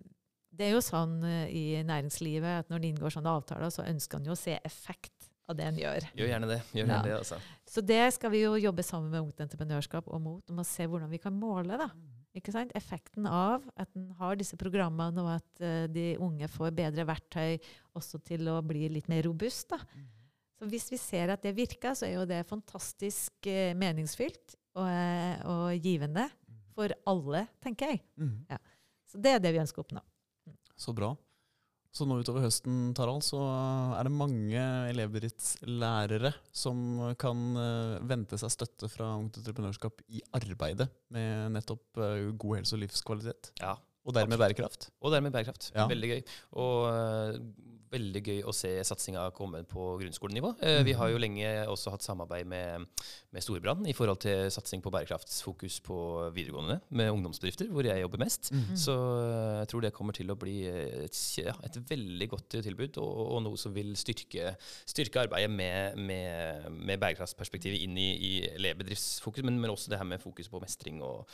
det 0.56 0.70
er 0.70 0.78
jo 0.78 0.84
sånn 0.84 1.18
uh, 1.24 1.48
i 1.52 1.82
næringslivet 1.84 2.64
at 2.64 2.72
når 2.72 2.80
det 2.80 2.94
inngår 2.94 3.16
sånne 3.18 3.34
avtaler, 3.42 3.74
så 3.76 3.84
ønsker 3.92 4.22
en 4.22 4.30
jo 4.32 4.38
å 4.38 4.40
se 4.40 4.56
effekt 4.64 5.28
av 5.50 5.58
det 5.60 5.66
en 5.68 5.82
gjør. 5.82 6.08
Gjør 6.16 6.32
gjerne 6.32 6.50
det. 6.54 6.62
Gjør 6.78 6.94
Ja. 6.94 7.02
det, 7.04 7.14
altså. 7.18 7.42
Så 7.68 7.84
det 7.84 8.02
skal 8.16 8.32
vi 8.32 8.44
jo 8.46 8.54
jobbe 8.56 8.86
sammen 8.86 9.12
med 9.12 9.26
Ungt 9.26 9.44
Entreprenørskap 9.44 10.08
og 10.08 10.22
MOT 10.22 10.54
om 10.54 10.62
å 10.64 10.68
se 10.68 10.88
hvordan 10.88 11.12
vi 11.12 11.20
kan 11.20 11.36
måle. 11.36 11.76
da. 11.82 11.90
Ikke 12.38 12.54
sant? 12.54 12.74
Effekten 12.78 13.26
av 13.26 13.66
at 13.80 13.90
en 13.98 14.12
har 14.20 14.38
disse 14.38 14.58
programmene, 14.60 15.24
og 15.24 15.32
at 15.40 15.64
uh, 15.64 15.86
de 15.90 16.14
unge 16.22 16.50
får 16.52 16.76
bedre 16.78 17.06
verktøy 17.10 17.58
også 17.98 18.22
til 18.28 18.50
å 18.52 18.60
bli 18.66 18.86
litt 18.94 19.10
mer 19.10 19.26
robust. 19.26 19.72
da. 19.74 19.82
Så 20.60 20.68
hvis 20.70 20.90
vi 20.92 21.00
ser 21.00 21.34
at 21.34 21.44
det 21.46 21.56
virker, 21.58 21.96
så 21.96 22.06
er 22.06 22.18
jo 22.20 22.28
det 22.30 22.44
fantastisk 22.50 23.50
uh, 23.50 23.74
meningsfylt 23.80 24.58
og, 24.78 24.86
eh, 24.86 25.40
og 25.50 25.82
givende 25.84 26.28
for 26.76 26.94
alle, 27.10 27.48
tenker 27.64 27.96
jeg. 27.96 28.04
ja, 28.52 28.60
Så 29.10 29.20
det 29.20 29.34
er 29.36 29.42
det 29.44 29.56
vi 29.56 29.62
ønsker 29.64 29.82
å 29.82 29.88
oppnå. 29.88 30.04
Så 30.80 30.94
bra. 30.96 31.12
Så 31.90 32.06
nå 32.06 32.20
utover 32.22 32.44
høsten 32.46 32.92
Tarald, 32.98 33.24
så 33.26 33.40
er 33.98 34.06
det 34.06 34.14
mange 34.14 34.66
elevbedriftslærere 34.92 36.32
som 36.54 36.78
kan 37.20 37.42
eh, 37.58 37.96
vente 38.12 38.38
seg 38.38 38.54
støtte 38.54 38.90
fra 38.94 39.10
Ungt 39.18 39.40
Entreprenørskap 39.42 40.04
i 40.14 40.22
arbeidet 40.38 40.90
med 41.16 41.56
nettopp 41.58 41.98
eh, 41.98 42.30
god 42.38 42.60
helse 42.60 42.78
og 42.78 42.84
livskvalitet. 42.84 43.52
Ja. 43.64 43.74
Og 44.06 44.16
dermed 44.16 44.40
bærekraft. 44.42 44.92
Og 45.02 45.14
dermed 45.14 45.34
bærekraft. 45.34 45.72
Ja. 45.76 45.88
Veldig 45.90 46.12
gøy. 46.14 46.22
Og 46.62 46.78
øh, 46.94 47.40
veldig 47.94 48.22
gøy 48.24 48.40
å 48.48 48.54
se 48.56 48.72
satsinga 48.86 49.26
komme 49.36 49.64
på 49.68 49.86
grunnskolenivå. 50.02 50.54
Eh, 50.66 50.82
vi 50.88 50.96
har 50.98 51.12
jo 51.12 51.22
lenge 51.22 51.50
også 51.70 51.94
hatt 51.94 52.06
samarbeid 52.06 52.48
med, 52.50 52.86
med 53.34 53.46
Storbrann 53.46 53.88
i 53.90 53.96
forhold 53.98 54.22
til 54.24 54.48
satsing 54.54 54.84
på 54.86 54.92
bærekraftsfokus 54.94 55.80
på 55.86 55.98
videregående 56.36 56.80
med 56.96 57.12
ungdomsbedrifter, 57.14 57.70
hvor 57.74 57.88
jeg 57.88 58.04
jobber 58.04 58.22
mest. 58.22 58.52
Mm. 58.54 58.76
Så 58.80 58.96
eh, 58.96 59.58
jeg 59.62 59.72
tror 59.74 59.86
det 59.86 59.94
kommer 59.96 60.18
til 60.18 60.32
å 60.32 60.38
bli 60.40 60.58
et, 60.70 61.22
ja, 61.42 61.56
et 61.66 61.80
veldig 61.90 62.30
godt 62.36 62.60
tilbud, 62.70 63.02
og, 63.02 63.20
og 63.36 63.44
noe 63.48 63.60
som 63.60 63.76
vil 63.76 63.96
styrke, 64.00 64.54
styrke 64.90 65.26
arbeidet 65.26 65.52
med, 65.54 65.98
med, 65.98 66.70
med 66.76 67.02
bærekraftsperspektivet 67.02 67.86
inn 67.86 67.98
i, 68.00 68.10
i 68.14 68.34
elevbedriftsfokus, 68.54 69.46
men, 69.46 69.60
men, 69.60 69.74
også 69.74 69.92
det 69.92 70.00
her 70.02 70.08
med 70.10 70.22
fokus 70.22 70.50
på 70.50 70.62
mestring. 70.62 71.02
Og, 71.06 71.30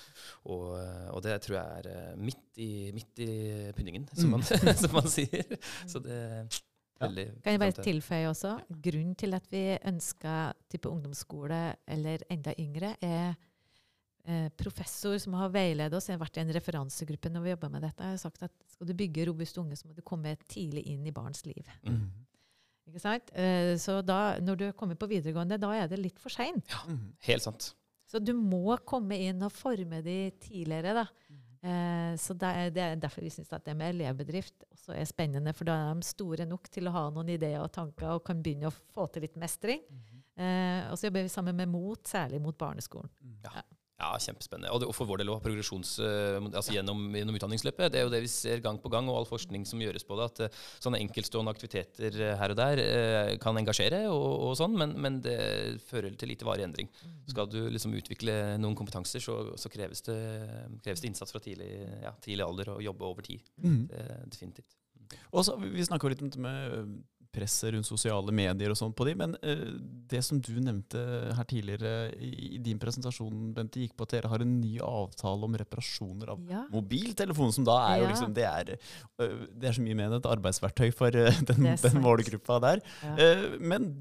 og, 0.52 0.66
og 1.12 1.24
det 1.26 1.38
tror 1.46 1.60
jeg 1.60 1.84
er 1.84 1.92
eh, 1.92 2.18
midt 2.20 2.62
i, 2.62 2.72
midt 2.96 3.20
i 3.24 3.30
puddingen, 3.76 4.08
som 4.16 4.32
man, 4.36 4.44
som 4.84 4.94
man 4.96 5.08
sier. 5.12 5.58
Så 5.88 6.00
det 6.04 6.45
veldig 7.02 7.26
Kan 7.44 7.56
jeg 7.56 7.62
bare 7.64 7.86
tilføye 7.88 8.30
også, 8.30 8.54
Grunnen 8.88 9.16
til 9.20 9.38
at 9.38 9.50
vi 9.52 9.64
ønsker 9.78 10.56
type 10.72 10.92
ungdomsskole 10.92 11.62
eller 11.88 12.24
enda 12.32 12.56
yngre, 12.62 12.96
er 13.04 13.36
eh, 14.26 14.50
professor 14.58 15.18
som 15.22 15.38
har 15.40 15.54
veiledet 15.54 15.98
oss, 15.98 16.10
jeg 16.10 16.18
har 16.18 16.24
vært 16.24 16.40
i 16.40 16.46
en 16.46 16.54
referansegruppe 16.56 17.32
når 17.34 17.46
vi 17.46 17.56
jobber 17.56 17.74
med 17.78 17.86
dette, 17.88 18.12
har 18.14 18.22
sagt 18.22 18.46
at 18.48 18.54
skal 18.72 18.90
du 18.90 18.96
bygge 18.98 19.28
robuste 19.30 19.62
unge, 19.62 19.78
så 19.80 19.90
må 19.90 19.98
du 19.98 20.04
komme 20.06 20.36
tidlig 20.48 20.86
inn 20.92 21.06
i 21.08 21.16
barns 21.16 21.46
liv. 21.48 21.68
Mm. 21.88 22.06
Ikke 22.90 23.02
sant? 23.02 23.32
Eh, 23.34 23.74
så 23.82 24.00
da, 24.06 24.38
når 24.44 24.62
du 24.62 24.68
kommer 24.78 24.98
på 25.00 25.10
videregående, 25.10 25.58
da 25.62 25.72
er 25.74 25.90
det 25.90 26.02
litt 26.02 26.22
for 26.22 26.34
seint. 26.34 26.70
Ja, 26.70 27.00
Helt 27.28 27.46
sant. 27.46 27.74
Så 28.06 28.22
du 28.22 28.36
må 28.38 28.78
komme 28.86 29.18
inn 29.18 29.42
og 29.44 29.54
forme 29.54 30.02
de 30.06 30.30
tidligere, 30.38 30.94
da. 30.94 31.06
Mm. 31.66 31.70
Eh, 31.72 32.18
så 32.22 32.36
det 32.38 32.52
er, 32.62 32.80
er 32.86 33.00
derfor 33.02 33.26
vi 33.26 33.34
syns 33.34 33.52
at 33.56 33.66
det 33.66 33.76
med 33.78 33.96
elevbedrift 33.96 34.68
også 34.72 34.94
er 34.96 35.08
spennende. 35.10 35.54
For 35.58 35.68
da 35.68 35.78
er 35.82 35.98
de 35.98 36.08
store 36.08 36.46
nok 36.50 36.70
til 36.72 36.90
å 36.90 36.96
ha 36.96 37.08
noen 37.14 37.34
ideer 37.36 37.64
og 37.64 37.72
tanker 37.76 38.14
og 38.14 38.26
kan 38.28 38.44
begynne 38.46 38.70
å 38.70 38.76
få 38.76 39.10
til 39.12 39.26
litt 39.28 39.40
mestring. 39.42 39.82
Mm. 39.90 40.04
-hmm. 40.04 40.92
og 40.92 40.98
så 40.98 41.08
jobber 41.08 41.24
vi 41.24 41.30
sammen 41.30 41.56
med 41.56 41.68
MOT, 41.68 42.08
særlig 42.08 42.42
mot 42.42 42.58
barneskolen. 42.58 43.10
Ja, 43.44 43.62
kjempespennende. 44.00 44.72
Og, 44.74 44.82
det, 44.82 44.88
og 44.90 44.96
for 44.96 45.08
vår 45.08 45.22
del 45.22 45.32
òg 45.32 45.42
progresjons... 45.44 45.96
eh, 46.04 46.38
altså 46.52 46.76
gjennom, 46.76 47.08
gjennom 47.16 47.38
utdanningsløpet. 47.38 47.94
Det 47.94 48.00
er 48.00 48.06
jo 48.08 48.12
det 48.12 48.22
vi 48.26 48.32
ser 48.32 48.64
gang 48.64 48.80
på 48.82 48.92
gang, 48.92 49.08
og 49.10 49.22
all 49.22 49.30
forskning 49.30 49.66
som 49.68 49.82
gjøres 49.82 50.04
på 50.08 50.18
det, 50.20 50.28
at 50.32 50.44
eh, 50.46 50.62
sånne 50.84 51.00
enkeltstående 51.06 51.54
aktiviteter 51.56 52.20
eh, 52.20 52.36
her 52.40 52.54
og 52.54 52.60
der 52.60 52.84
kan 53.42 53.58
engasjere, 53.58 54.06
og, 54.12 54.28
og 54.50 54.56
sånn, 54.60 54.76
men, 54.80 54.96
men 55.02 55.20
det 55.24 55.38
fører 55.88 56.16
til 56.20 56.34
lite 56.34 56.48
varig 56.48 56.68
endring. 56.68 56.92
Skal 57.32 57.50
du 57.52 57.62
liksom 57.72 57.96
utvikle 57.96 58.58
noen 58.62 58.78
kompetanser, 58.78 59.24
så, 59.24 59.40
så 59.60 59.72
kreves, 59.72 60.04
det, 60.10 60.20
kreves 60.84 61.04
det 61.04 61.12
innsats 61.12 61.36
fra 61.36 61.44
tidlig, 61.44 61.72
ja, 62.04 62.16
tidlig 62.24 62.46
alder 62.46 62.76
og 62.76 62.84
jobbe 62.84 63.08
over 63.08 63.26
tid. 63.26 63.46
Mm. 63.64 63.86
Det, 63.92 64.08
definitivt. 64.34 64.76
Og 65.32 65.46
så, 65.46 65.56
Vi 65.62 65.86
snakka 65.86 66.10
litt 66.10 66.24
om 66.26 66.32
det 66.34 66.42
med 66.42 66.96
presset 67.36 67.74
rundt 67.76 67.88
sosiale 67.88 68.34
medier 68.36 68.72
og 68.72 68.80
sånn 68.80 68.94
på 68.96 69.08
de, 69.10 69.16
men 69.20 69.36
eh, 69.44 69.66
det 70.12 70.22
som 70.26 70.40
du 70.40 70.54
nevnte 70.64 71.02
her 71.36 71.48
tidligere 71.50 71.92
i, 72.16 72.58
din 72.64 72.80
presentasjon, 72.82 73.52
Bente, 73.56 73.84
gikk 73.84 73.98
på 74.00 74.08
at 74.08 74.16
dere 74.16 74.32
har 74.32 74.46
en 74.46 74.56
ny 74.62 74.78
avtale 74.84 75.50
om 75.50 75.58
reparasjoner 75.60 76.32
av 76.34 76.44
Ja, 76.50 76.64
mobiltelefon, 76.74 77.54
som 77.56 77.68
da 77.68 77.78
er 77.90 78.02
jo 78.04 78.10
liksom 78.14 78.34
Det 78.36 78.48
er, 78.48 78.74
øh, 79.22 79.46
det 79.52 79.70
er 79.70 79.78
så 79.78 79.84
mye 79.86 80.00
mer 80.00 80.10
enn 80.10 80.20
et 80.22 80.32
arbeidsverktøy 80.32 80.90
for 80.96 81.20
øh, 81.22 81.42
den, 81.52 81.70
den 81.84 82.02
målgruppa 82.04 82.62
der. 82.64 82.84
ja. 83.04 83.16
Eh, 83.20 83.46
Men 83.60 83.92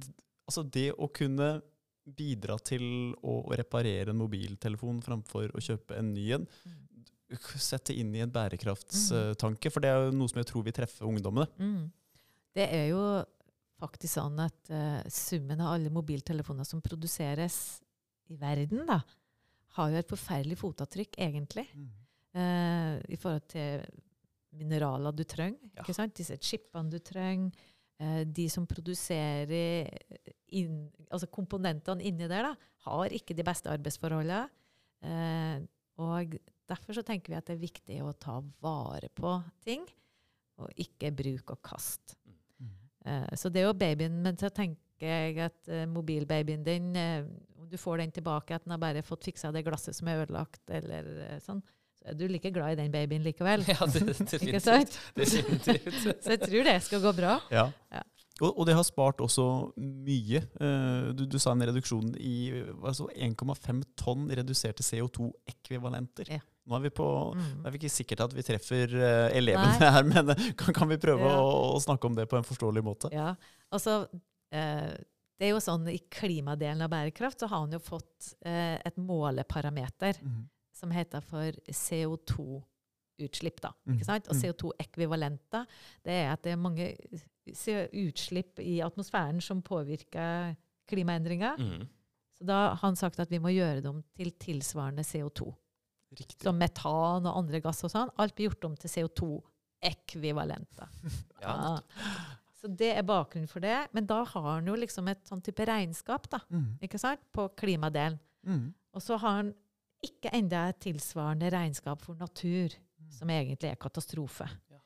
altså, 0.47 0.65
det 0.65 0.93
å 0.95 1.11
kunne 1.13 1.57
bidra 2.05 2.59
til 2.61 3.15
å 3.25 3.39
reparere 3.57 4.13
en 4.13 4.21
mobiltelefon 4.21 4.99
framfor 5.05 5.55
å 5.57 5.63
kjøpe 5.65 5.97
en 5.97 6.11
ny 6.13 6.27
en, 6.37 6.45
sette 7.59 7.95
inn 7.97 8.13
i 8.15 8.21
en 8.23 8.33
bærekraftstanke, 8.33 9.71
for 9.73 9.83
det 9.83 9.91
er 9.91 10.07
jo 10.07 10.17
noe 10.17 10.31
som 10.31 10.41
jeg 10.43 10.51
tror 10.51 10.65
vil 10.67 10.77
treffe 10.77 11.07
ungdommene. 11.09 11.49
Mm. 11.59 11.87
Det 12.55 12.67
er 12.71 12.89
jo 12.93 13.03
faktisk 13.83 14.15
sånn 14.15 14.39
at 14.45 14.71
uh, 14.73 15.03
summen 15.11 15.61
av 15.61 15.75
alle 15.75 15.93
mobiltelefoner 15.93 16.67
som 16.69 16.83
produseres 16.85 17.59
i 18.31 18.39
verden, 18.41 18.85
da, 18.89 19.01
har 19.77 19.91
jo 19.91 19.99
et 20.01 20.09
forferdelig 20.11 20.57
fotavtrykk, 20.61 21.19
egentlig. 21.21 21.67
eh, 22.39 22.95
I 23.11 23.19
forhold 23.21 23.45
til 23.51 23.83
mineraler 24.55 25.13
du 25.13 25.25
trenger. 25.29 25.59
Ja. 25.75 25.83
ikke 25.83 25.97
sant? 25.97 26.15
Disse 26.17 26.39
chipene 26.39 26.93
du 26.93 27.01
trenger. 27.05 27.53
Uh, 28.01 28.23
de 28.27 28.47
som 28.51 28.65
produserer 28.67 29.91
inn, 30.55 30.79
altså 31.11 31.29
komponentene 31.31 32.07
inni 32.07 32.31
der, 32.31 32.49
da, 32.49 32.73
har 32.87 33.15
ikke 33.19 33.37
de 33.37 33.45
beste 33.47 33.71
arbeidsforholdene. 33.71 34.47
Og 36.01 36.35
derfor 36.71 36.97
så 36.97 37.05
tenker 37.07 37.33
vi 37.33 37.39
at 37.39 37.47
det 37.49 37.55
er 37.55 37.63
viktig 37.63 38.01
å 38.03 38.13
ta 38.19 38.39
vare 38.65 39.11
på 39.15 39.37
ting, 39.65 39.85
og 40.59 40.71
ikke 40.81 41.13
bruk 41.15 41.55
og 41.55 41.61
kast. 41.67 42.17
Eh, 43.07 43.27
så 43.37 43.51
det 43.53 43.61
er 43.63 43.69
jo 43.69 43.77
babyen, 43.77 44.23
men 44.25 44.37
så 44.41 44.49
tenker 44.55 44.79
jeg 45.05 45.39
at 45.51 45.69
eh, 45.69 45.85
mobilbabyen 45.91 46.63
din, 46.65 46.91
eh, 46.97 47.25
om 47.61 47.69
du 47.69 47.77
får 47.81 47.99
den 48.05 48.13
tilbake, 48.15 48.55
at 48.57 48.65
den 48.65 48.73
har 48.77 48.81
bare 48.83 49.03
fått 49.05 49.25
fiksa 49.29 49.51
det 49.53 49.65
glasset 49.67 49.97
som 49.97 50.09
er 50.09 50.23
ødelagt, 50.25 50.63
eller 50.73 51.39
sånn, 51.45 51.61
så 51.99 52.09
er 52.13 52.17
du 52.21 52.27
like 52.29 52.51
glad 52.53 52.75
i 52.75 52.81
den 52.83 52.93
babyen 52.95 53.23
likevel. 53.25 53.65
Ja, 53.73 53.87
det, 53.87 54.03
Ikke 54.09 54.61
definitivt. 54.61 54.63
sant? 54.65 54.99
definitivt. 55.17 56.03
Så 56.25 56.35
jeg 56.37 56.41
tror 56.47 56.67
det 56.69 56.75
skal 56.87 57.01
gå 57.05 57.13
bra. 57.17 57.39
Ja. 57.53 57.69
Ja. 57.93 58.03
Og, 58.43 58.51
og 58.59 58.67
det 58.67 58.75
har 58.75 58.83
spart 58.83 59.21
også 59.23 59.45
mye. 59.79 60.41
Eh, 60.61 61.13
Du, 61.15 61.23
du 61.31 61.37
sa 61.39 61.53
en 61.55 61.63
reduksjon 61.69 62.17
i 62.19 62.51
altså 62.83 63.07
1,5 63.15 63.85
tonn 64.01 64.27
reduserte 64.35 64.83
CO2-ekvivalenter. 64.83 66.33
Ja. 66.35 66.41
Nå 66.67 66.77
er 66.79 66.81
vi 66.87 66.91
på 66.97 67.07
Mm. 67.37 67.67
er 67.67 67.71
vi, 67.75 67.79
ikke 67.79 67.91
sikkert 67.93 68.21
at 68.25 68.33
vi 68.33 68.43
treffer 68.43 68.95
eh, 68.97 69.37
elevene 69.37 69.79
Nei. 69.79 69.91
her, 69.97 70.03
men 70.09 70.31
eh, 70.33 70.53
kan, 70.57 70.73
kan 70.75 70.89
vi 70.89 70.97
prøve 70.97 71.21
Ja. 71.29 71.41
å, 71.41 71.75
å 71.77 71.81
snakke 71.83 72.07
om 72.09 72.15
det 72.17 72.25
på 72.31 72.39
en 72.39 72.47
forståelig 72.47 72.83
måte? 72.87 73.11
Ja, 73.13 73.35
altså 73.71 74.07
eh, 74.51 74.95
Det 75.37 75.49
er 75.49 75.51
jo 75.51 75.61
sånn 75.61 75.85
I 75.93 75.99
klimadelen 76.09 76.81
av 76.87 76.89
bærekraft 76.93 77.41
så 77.43 77.49
har 77.51 77.65
han 77.67 77.73
jo 77.75 77.81
fått 77.83 78.35
eh, 78.47 78.79
et 78.87 78.97
måleparameter 78.97 80.17
mm. 80.23 80.45
som 80.73 80.91
heter 80.95 81.21
for 81.21 81.51
CO2-utslipp. 81.69 83.61
da, 83.61 83.73
Mm. 83.87 83.95
ikke 83.99 84.05
sant? 84.09 84.29
Og 84.29 84.35
Mm. 84.35 84.41
CO2-ekvivalenter 84.43 85.67
det 86.05 86.13
er 86.13 86.33
at 86.33 86.43
det 86.43 86.53
er 86.53 86.57
mange 86.57 86.97
utslipp 87.93 88.59
i 88.61 88.81
atmosfæren 88.81 89.43
som 89.43 89.61
påvirker 89.63 90.57
klimaendringer. 90.89 91.59
Mm. 91.59 91.89
Så 92.39 92.45
da 92.47 92.69
har 92.71 92.77
han 92.77 92.97
sagt 92.97 93.21
at 93.21 93.31
vi 93.31 93.39
må 93.39 93.53
gjøre 93.53 93.83
dem 93.83 94.03
til 94.17 94.31
tilsvarende 94.33 95.05
CO2. 95.05 95.53
Riktig. 96.15 96.43
Som 96.47 96.59
metan 96.61 97.27
og 97.27 97.37
andre 97.43 97.61
gass 97.65 97.85
og 97.87 97.93
sånn. 97.93 98.11
Alt 98.21 98.35
blir 98.37 98.51
gjort 98.51 98.65
om 98.71 98.79
til 98.79 98.91
CO2-ekvivalenter. 98.97 100.89
Ja, 101.45 101.53
Ja. 101.53 101.77
Så 102.65 102.71
det 102.73 102.95
er 102.97 103.05
bakgrunnen 103.05 103.51
for 103.51 103.61
det. 103.61 103.77
Men 103.93 104.07
da 104.09 104.23
har 104.25 104.45
han 104.47 104.65
jo 104.71 104.73
liksom 104.81 105.05
et 105.13 105.21
sånn 105.29 105.43
type 105.45 105.67
regnskap 105.69 106.31
da, 106.33 106.39
mm. 106.49 106.79
ikke 106.87 106.97
sant? 107.03 107.21
på 107.37 107.45
klimadelen. 107.61 108.17
Mm. 108.49 108.71
Og 108.97 109.05
så 109.05 109.19
har 109.21 109.43
han 109.43 109.51
ikke 110.05 110.33
enda 110.33 110.63
et 110.71 110.79
tilsvarende 110.81 111.51
regnskap 111.53 112.01
for 112.01 112.17
natur, 112.17 112.73
som 113.13 113.29
egentlig 113.29 113.69
er 113.69 113.77
katastrofe. 113.81 114.49
Ja. 114.73 114.81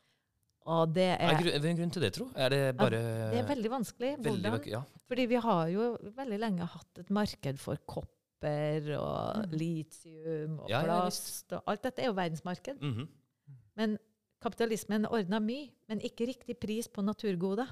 Og 0.69 0.91
det 0.93 1.07
Er 1.15 1.39
er, 1.39 1.47
det 1.63 1.71
en 1.71 1.79
grunn 1.79 1.93
til 1.95 2.03
det, 2.05 2.13
tro? 2.19 2.27
Er 2.37 2.53
det 2.53 2.63
bare 2.77 2.99
det 3.33 3.39
er 3.41 3.47
veldig 3.49 3.71
vanskelig. 3.73 4.11
veldig? 4.27 4.53
Ja. 4.69 4.83
Fordi 5.09 5.27
vi 5.31 5.39
har 5.47 5.69
jo 5.73 5.93
veldig 6.19 6.39
lenge 6.43 6.67
hatt 6.75 7.01
et 7.01 7.11
marked 7.15 7.63
for 7.63 7.81
kopper 8.39 8.99
og 8.99 9.47
Mm. 9.47 9.59
litium 9.59 10.59
og 10.61 10.69
Ja, 10.71 10.81
ja, 10.81 10.85
plast. 10.85 11.53
og 11.53 11.63
alt 11.67 11.83
dette 11.83 11.99
er 12.03 12.07
jo 12.07 12.13
verdensmarked. 12.13 12.81
Mhm. 12.81 13.09
Men 13.77 13.99
kapitalismen 14.41 15.07
ordna 15.07 15.39
mye, 15.41 15.71
men 15.89 16.01
ikke 16.01 16.27
riktig 16.27 16.59
pris 16.61 16.87
på 16.89 17.03
naturgoder. 17.03 17.67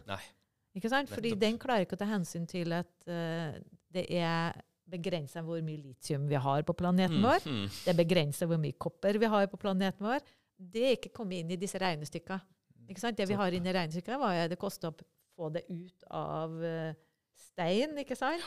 Ikke 0.74 0.88
sant? 0.90 1.09
Fordi 1.09 1.38
den 1.38 1.59
klarer 1.59 1.81
ikke 1.87 1.94
å 1.96 1.98
ta 1.98 2.05
hensyn 2.05 2.46
til 2.46 2.72
at 2.72 2.87
uh, 3.09 3.59
det 3.92 4.11
er 4.11 4.52
begrensa 4.88 5.42
hvor 5.42 5.61
mye 5.62 5.83
litium 5.83 6.29
vi 6.29 6.35
har 6.37 6.62
på 6.62 6.74
planeten 6.76 7.20
vår. 7.22 7.40
Mhm. 7.46 7.85
Det 7.85 7.88
er 7.98 8.05
begrensa 8.05 8.46
hvor 8.46 8.59
mye 8.59 8.72
kopper 8.79 9.18
vi 9.18 9.26
har 9.26 9.46
på 9.46 9.57
planeten 9.59 10.00
vår. 10.07 10.20
Det 10.59 10.83
er 10.83 10.96
ikke 10.96 11.12
kommet 11.12 11.40
inn 11.40 11.50
i 11.50 11.57
disse 11.57 11.79
regnestykkene. 11.79 12.40
Ikke 12.88 13.00
sant? 13.00 13.16
Det 13.16 13.26
vi 13.29 13.35
har 13.35 13.50
inne 13.50 13.66
i 13.68 13.72
regnestykket, 13.72 14.16
hva 14.18 14.33
er 14.44 14.48
det 14.48 14.59
koster 14.59 14.90
å 14.92 14.94
få 15.37 15.52
det 15.52 15.64
ut 15.68 16.05
av 16.11 16.62
eh, 16.62 16.94
stein, 17.37 17.96
ikke 17.98 18.16
sant? 18.16 18.40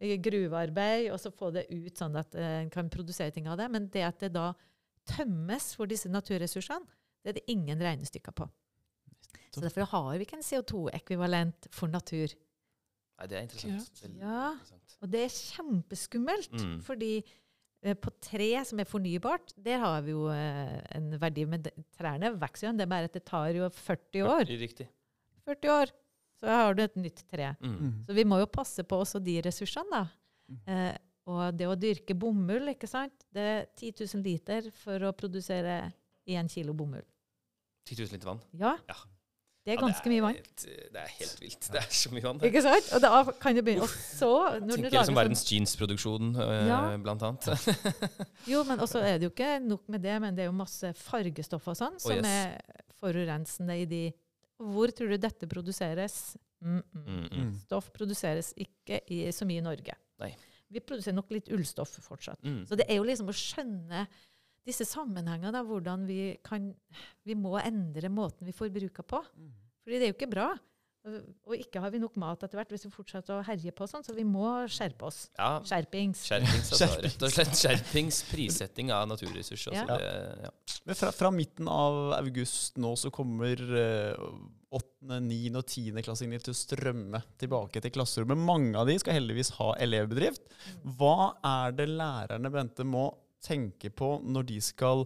Gruvearbeid, 0.00 1.10
og 1.12 1.20
så 1.22 1.30
få 1.32 1.52
det 1.54 1.66
ut 1.70 1.96
sånn 2.00 2.16
at 2.18 2.34
eh, 2.34 2.60
en 2.64 2.70
kan 2.70 2.88
produsere 2.90 3.30
ting 3.34 3.46
av 3.48 3.58
det. 3.60 3.68
Men 3.70 3.88
det 3.94 4.02
at 4.06 4.18
det 4.24 4.32
da 4.34 4.52
tømmes 5.06 5.74
for 5.76 5.86
disse 5.90 6.08
naturressursene, 6.10 6.86
det 7.24 7.30
er 7.34 7.38
det 7.38 7.46
ingen 7.52 7.78
regnestykker 7.80 8.34
på. 8.36 8.48
Så 9.54 9.62
derfor 9.62 9.86
har 9.86 10.18
vi 10.18 10.24
ikke 10.26 10.36
en 10.40 10.42
CO2-ekvivalent 10.44 11.68
for 11.72 11.88
natur. 11.92 12.32
Nei, 13.14 13.26
det 13.30 13.36
er 13.38 13.44
interessant. 13.46 14.02
Ja, 14.02 14.18
Ja. 14.18 14.52
interessant. 14.56 14.96
Og 15.02 15.10
det 15.12 15.20
er 15.24 15.28
kjempeskummelt, 15.28 16.52
Mm. 16.58 16.80
fordi 16.82 17.24
eh, 17.84 17.94
på 17.94 18.10
tre 18.20 18.64
som 18.64 18.80
er 18.80 18.84
fornybart, 18.88 19.52
der 19.62 19.78
har 19.78 20.00
vi 20.02 20.10
jo 20.10 20.26
eh, 20.32 20.80
en 20.96 21.10
verdi. 21.20 21.44
Men 21.46 21.62
trærne 21.96 22.32
vokser 22.40 22.68
jo, 22.68 22.72
det 22.76 22.82
er 22.82 22.86
bare 22.90 23.04
at 23.04 23.12
det 23.12 23.24
tar 23.24 23.52
jo 23.54 23.68
40 23.68 24.22
år. 24.26 24.44
Riktig. 24.48 24.88
40 25.46 25.68
år, 25.70 25.90
så 26.40 26.46
har 26.50 26.74
du 26.74 26.82
et 26.82 26.96
nytt 26.96 27.22
tre. 27.30 27.54
Mm. 27.60 27.72
Mhm. 27.78 28.04
Så 28.08 28.14
vi 28.14 28.24
må 28.24 28.38
jo 28.42 28.46
passe 28.46 28.82
på 28.84 29.00
også 29.04 29.22
de 29.22 29.40
ressursene, 29.46 29.90
da. 29.90 30.06
Mm. 30.50 30.60
Eh, 30.68 30.96
og 31.26 31.56
det 31.56 31.66
å 31.70 31.74
dyrke 31.80 32.14
bomull, 32.18 32.68
ikke 32.74 32.86
sant. 32.90 33.14
Det 33.32 33.40
er 33.40 33.66
10 33.78 33.92
000 34.14 34.22
liter 34.26 34.70
for 34.84 34.98
å 35.08 35.12
produsere 35.16 35.92
1 36.28 36.50
kilo 36.52 36.74
bomull. 36.76 37.04
10 37.88 37.96
000 38.02 38.12
liter 38.12 38.28
vann. 38.28 38.40
Ja. 38.52 38.76
Det 39.64 39.72
er 39.72 39.78
Ja, 39.78 39.80
ganske 39.86 40.10
mye 40.12 40.20
vann. 40.20 40.34
helt- 40.34 40.64
Det 40.92 41.00
er 41.00 41.08
helt 41.08 41.38
vilt. 41.40 41.68
Det 41.72 41.80
er 41.80 41.88
så 41.88 42.10
mye 42.12 42.20
vann. 42.22 42.40
Ikke 42.44 42.60
sant? 42.60 42.90
Og 42.92 43.00
da 43.00 43.24
kan 43.40 43.54
det 43.56 43.64
begynne 43.64 43.82
Og 43.82 43.88
så 43.88 44.60
når 44.60 44.76
Tenker 44.76 44.90
liksom 44.90 45.06
sånn- 45.14 45.16
verdens 45.16 45.44
jeansproduksjon, 45.48 46.36
øh, 46.36 46.66
Ja. 46.68 46.96
blant 46.98 47.22
annet. 47.22 47.48
Jo, 48.46 48.62
men 48.64 48.78
også 48.78 49.00
er 49.00 49.16
det 49.18 49.22
jo 49.22 49.30
ikke 49.30 49.62
nok 49.64 49.88
med 49.88 50.02
det, 50.02 50.20
men 50.20 50.34
det 50.36 50.42
er 50.42 50.46
jo 50.52 50.52
masse 50.52 50.92
fargestoffer 50.92 51.70
og 51.72 51.76
sånn 51.80 51.98
som 51.98 52.12
yes. 52.12 52.26
er 52.26 52.60
forurensende 53.00 53.80
i 53.80 53.86
de 53.86 54.12
Hvor 54.62 54.92
tror 54.94 55.10
du 55.10 55.18
dette 55.18 55.48
produseres? 55.50 56.36
Mm 56.64 56.82
-mm. 56.82 57.06
Mm, 57.06 57.28
mm. 57.30 57.54
Stoff 57.64 57.90
produseres 57.92 58.52
ikke 58.56 59.00
i, 59.08 59.32
så 59.32 59.44
mye 59.44 59.58
i 59.58 59.64
Norge. 59.64 59.94
Nei. 60.18 60.34
Vi 60.68 60.80
produserer 60.80 61.14
nok 61.14 61.30
litt 61.30 61.48
ullstoff 61.48 61.98
fortsatt. 62.00 62.42
Mm. 62.42 62.66
Så 62.66 62.76
det 62.76 62.86
er 62.88 62.96
jo 62.96 63.04
liksom 63.04 63.28
å 63.28 63.32
skjønne 63.32 64.06
disse 64.64 64.84
sammenhengene, 64.84 65.60
hvordan 65.66 66.06
vi 66.06 66.38
kan 66.42 66.74
Vi 67.24 67.34
må 67.34 67.58
endre 67.60 68.08
måten 68.08 68.46
vi 68.46 68.52
forbruker 68.52 69.02
på. 69.02 69.20
Fordi 69.84 69.98
det 69.98 70.06
er 70.06 70.12
jo 70.12 70.16
ikke 70.16 70.30
bra. 70.30 70.54
Og 71.04 71.52
ikke 71.58 71.82
har 71.84 71.92
vi 71.92 71.98
nok 72.00 72.14
mat 72.20 72.40
etter 72.46 72.56
hvert 72.56 72.70
hvis 72.72 72.86
vi 72.86 72.90
fortsetter 72.94 73.36
å 73.36 73.42
herje 73.44 73.72
på 73.76 73.84
sånn, 73.90 74.04
så 74.06 74.14
vi 74.16 74.24
må 74.24 74.46
skjerpe 74.72 75.04
oss. 75.10 75.18
Ja, 75.36 75.58
Skjerpings. 75.66 76.22
skjerpings, 76.24 76.70
altså. 76.72 76.86
Skjerpings. 76.86 77.04
Rett 77.04 77.26
og 77.26 77.34
slett 77.34 77.60
skjerpings 77.60 78.20
prissetting 78.30 78.92
av 78.94 79.04
naturressurser. 79.10 79.76
Ja. 79.76 79.84
Altså, 79.84 80.46
ja. 80.46 80.80
Men 80.88 80.98
fra, 81.02 81.10
fra 81.12 81.32
midten 81.34 81.68
av 81.68 82.14
august 82.16 82.80
nå 82.80 82.94
så 83.00 83.12
kommer 83.12 83.60
eh, 83.60 84.24
åttende, 84.74 85.20
niende 85.28 85.60
og 85.60 85.68
tiende 85.68 86.02
klassinger 86.06 86.40
til 86.44 86.54
å 86.54 86.58
strømme 86.58 87.20
tilbake 87.40 87.84
til 87.84 87.92
klasserommet. 87.94 88.40
Mange 88.40 88.80
av 88.80 88.88
de 88.88 88.96
skal 89.02 89.18
heldigvis 89.20 89.52
ha 89.60 89.74
elevbedrift. 89.84 90.48
Hva 90.96 91.34
er 91.44 91.76
det 91.76 91.90
lærerne 91.92 92.52
Bente 92.54 92.88
må 92.88 93.10
tenke 93.44 93.92
på 93.92 94.16
når 94.24 94.48
de 94.54 94.60
skal 94.64 95.04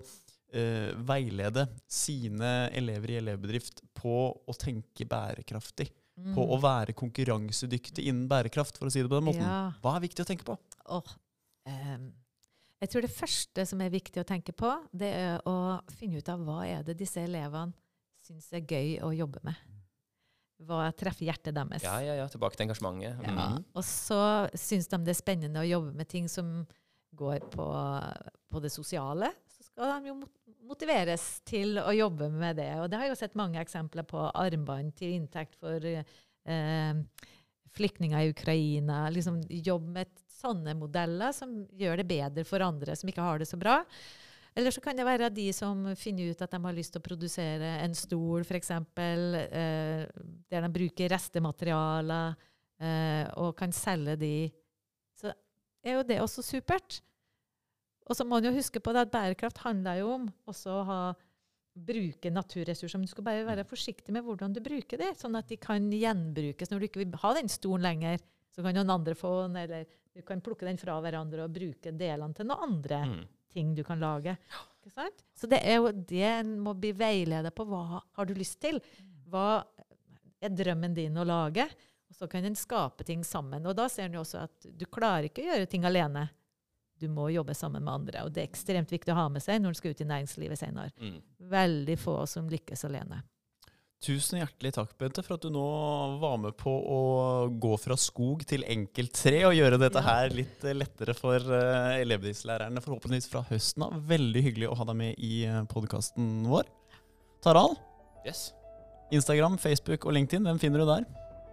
eh, 0.53 0.93
veilede 1.09 1.67
sine 1.91 2.69
elever 2.77 3.15
i 3.15 3.19
elevbedrift 3.23 3.83
på 3.97 4.19
å 4.33 4.57
tenke 4.59 5.07
bærekraftig? 5.09 5.91
Mm. 6.19 6.33
På 6.35 6.49
å 6.51 6.59
være 6.59 6.97
konkurransedyktig 6.99 8.09
innen 8.11 8.27
bærekraft, 8.31 8.79
for 8.79 8.89
å 8.89 8.93
si 8.93 9.05
det 9.05 9.11
på 9.11 9.21
den 9.21 9.29
måten. 9.29 9.45
Ja. 9.45 9.69
Hva 9.85 9.95
er 9.95 10.07
viktig 10.09 10.25
å 10.25 10.29
tenke 10.29 10.47
på? 10.49 10.57
Åh, 10.91 11.13
um, 11.71 12.09
jeg 12.79 12.93
tror 12.93 13.05
det 13.05 13.11
første 13.11 13.65
som 13.67 13.81
er 13.83 13.91
viktig 13.91 14.23
å 14.23 14.27
tenke 14.27 14.55
på, 14.55 14.71
det 14.95 15.11
er 15.15 15.47
å 15.51 15.79
finne 15.99 16.19
ut 16.19 16.31
av 16.31 16.43
hva 16.47 16.61
er 16.67 16.85
det 16.87 16.99
disse 16.99 17.23
elevene 17.23 17.75
syns 18.23 18.51
er 18.55 18.67
gøy 18.67 18.99
å 19.03 19.11
jobbe 19.15 19.43
med. 19.47 19.59
Hva 20.69 20.89
treffer 20.99 21.29
hjertet 21.29 21.55
deres. 21.55 21.85
ja, 21.87 21.99
ja, 22.03 22.17
ja. 22.19 22.27
Tilbake 22.31 22.59
til 22.59 22.67
engasjementet. 22.67 23.23
Ja. 23.23 23.35
Mm. 23.35 23.63
Og 23.79 23.85
så 23.87 24.21
syns 24.59 24.91
de 24.91 24.99
det 25.07 25.15
er 25.15 25.19
spennende 25.19 25.63
å 25.63 25.69
jobbe 25.69 25.95
med 25.95 26.11
ting 26.11 26.27
som 26.31 26.67
går 27.19 27.47
på, 27.51 27.67
på 28.51 28.63
det 28.63 28.73
sosiale. 28.75 29.31
Skal 29.79 29.93
de 30.03 30.11
jo 30.11 30.17
motiveres 30.67 31.25
til 31.47 31.79
å 31.79 31.93
jobbe 31.95 32.27
med 32.35 32.59
det. 32.59 32.73
Og 32.83 32.89
det 32.91 32.99
har 32.99 33.07
jeg 33.07 33.13
jo 33.13 33.21
sett 33.21 33.37
mange 33.39 33.61
eksempler 33.63 34.03
på. 34.11 34.25
Armbånd 34.35 34.91
til 34.99 35.15
inntekt 35.15 35.55
for 35.55 35.85
eh, 35.87 36.99
flyktninger 37.79 38.25
i 38.25 38.33
Ukraina. 38.33 39.05
Liksom 39.15 39.39
jobb 39.47 39.87
med 39.95 40.11
sånne 40.39 40.75
modeller 40.79 41.31
som 41.35 41.61
gjør 41.79 42.03
det 42.03 42.09
bedre 42.11 42.47
for 42.47 42.67
andre 42.67 42.99
som 42.99 43.11
ikke 43.11 43.23
har 43.23 43.39
det 43.39 43.47
så 43.47 43.61
bra. 43.61 43.79
Eller 44.59 44.75
så 44.75 44.83
kan 44.83 44.99
det 44.99 45.07
være 45.07 45.31
de 45.31 45.47
som 45.55 45.87
finner 45.95 46.33
ut 46.33 46.43
at 46.43 46.51
de 46.51 46.59
har 46.65 46.75
lyst 46.75 46.97
til 46.97 46.99
å 46.99 47.07
produsere 47.07 47.77
en 47.79 47.95
stol, 47.95 48.43
f.eks., 48.43 48.73
eh, 48.75 50.07
der 50.51 50.67
de 50.67 50.71
bruker 50.75 51.15
restematerialer 51.15 52.35
eh, 52.83 53.29
og 53.39 53.55
kan 53.63 53.71
selge 53.71 54.19
de. 54.19 54.37
Så 55.15 55.31
er 55.87 56.01
jo 56.01 56.09
det 56.09 56.19
også 56.25 56.43
supert. 56.43 56.99
Og 58.09 58.17
så 58.17 58.25
må 58.25 58.39
man 58.39 58.45
jo 58.49 58.55
huske 58.57 58.81
på 58.81 58.93
det 58.97 59.03
at 59.07 59.13
bærekraft 59.13 59.59
handler 59.67 59.99
jo 60.01 60.13
om 60.17 60.29
også 60.49 60.73
å 60.81 60.85
ha, 60.89 61.01
bruke 61.79 62.31
naturressurser. 62.33 62.99
Men 62.99 63.07
du 63.07 63.13
skal 63.13 63.27
bare 63.27 63.45
være 63.47 63.65
forsiktig 63.69 64.11
med 64.17 64.25
hvordan 64.27 64.55
du 64.57 64.59
bruker 64.65 64.99
det, 64.99 65.13
sånn 65.21 65.37
at 65.39 65.47
de 65.53 65.59
kan 65.61 65.85
gjenbrukes. 65.95 66.73
Når 66.73 66.81
du 66.81 66.87
ikke 66.89 67.03
vil 67.05 67.19
ha 67.23 67.31
den 67.37 67.51
stolen 67.53 67.85
lenger, 67.87 68.19
så 68.51 68.65
kan 68.65 68.75
noen 68.75 68.91
andre 68.91 69.15
få 69.15 69.31
den, 69.45 69.59
eller 69.63 69.85
du 70.17 70.23
kan 70.27 70.41
plukke 70.43 70.67
den 70.67 70.81
fra 70.81 70.97
hverandre 71.05 71.45
og 71.45 71.53
bruke 71.55 71.93
delene 71.95 72.35
til 72.35 72.49
noen 72.49 72.65
andre 72.67 73.03
Mm. 73.07 73.21
ting 73.53 73.75
du 73.77 73.85
kan 73.85 74.01
lage. 74.01 74.35
Ikke 74.83 74.91
sant? 74.97 75.23
Så 75.39 75.47
det 75.49 75.61
er 75.65 75.77
jo 75.79 75.93
det 75.93 76.25
en 76.27 76.57
må 76.61 76.75
bli 76.75 76.91
veileder 76.93 77.51
på. 77.55 77.65
Hva 77.69 78.03
har 78.17 78.27
du 78.27 78.35
lyst 78.35 78.59
til? 78.61 78.81
Hva 79.31 79.63
er 80.43 80.51
drømmen 80.51 80.95
din 80.95 81.15
å 81.17 81.25
lage? 81.29 81.69
Og 82.11 82.17
så 82.17 82.29
kan 82.29 82.45
en 82.45 82.57
skape 82.59 83.05
ting 83.05 83.23
sammen. 83.23 83.65
Og 83.67 83.77
da 83.77 83.87
ser 83.89 84.09
en 84.09 84.15
jo 84.19 84.21
også 84.25 84.43
at 84.49 84.67
du 84.67 84.85
klarer 84.87 85.29
ikke 85.31 85.45
å 85.45 85.53
gjøre 85.53 85.69
ting 85.71 85.85
alene. 85.85 86.29
Du 86.99 87.09
må 87.09 87.29
jobbe 87.31 87.55
sammen 87.55 87.85
med 87.85 87.95
andre. 87.95 88.25
Og 88.27 88.33
det 88.35 88.43
er 88.45 88.49
ekstremt 88.51 88.91
viktig 88.93 89.13
å 89.15 89.19
ha 89.21 89.27
med 89.33 89.43
seg 89.45 89.61
når 89.63 89.75
du 89.75 89.79
skal 89.81 89.95
ut 89.95 90.01
i 90.05 90.09
næringslivet 90.13 90.59
senere. 90.61 90.91
Mm. 91.01 91.19
Veldig 91.51 91.99
få 92.03 92.21
som 92.31 92.49
lykkes 92.51 92.85
alene. 92.89 93.21
Tusen 93.99 94.39
hjertelig 94.39 94.71
takk, 94.77 94.93
Bente, 95.01 95.25
for 95.27 95.35
at 95.35 95.43
du 95.43 95.51
nå 95.51 95.63
var 96.23 96.37
med 96.39 96.55
på 96.61 96.71
å 96.71 96.99
gå 97.51 97.73
fra 97.83 97.97
skog 97.99 98.45
til 98.47 98.63
enkelttre 98.71 99.41
og 99.49 99.57
gjøre 99.59 99.81
dette 99.83 99.99
Ja. 99.99 100.07
her 100.07 100.31
litt 100.31 100.63
eh, 100.63 100.77
lettere 100.77 101.17
for 101.19 101.43
uh, 101.43 101.97
elevdriftslærerne, 101.99 102.79
forhåpentligvis 102.85 103.27
fra 103.33 103.43
høsten 103.51 103.83
av. 103.89 103.97
Veldig 104.07 104.45
hyggelig 104.45 104.69
å 104.71 104.77
ha 104.79 104.87
deg 104.93 105.01
med 105.01 105.19
i 105.19 105.33
podkasten 105.75 106.47
vår. 106.47 106.71
Taral, 107.43 107.75
Yes. 108.27 108.53
Instagram, 109.11 109.59
Facebook 109.59 110.07
og 110.07 110.15
LinkedIn, 110.15 110.47
hvem 110.47 110.59
finner 110.63 110.85
du 110.85 110.87
der? 110.93 111.05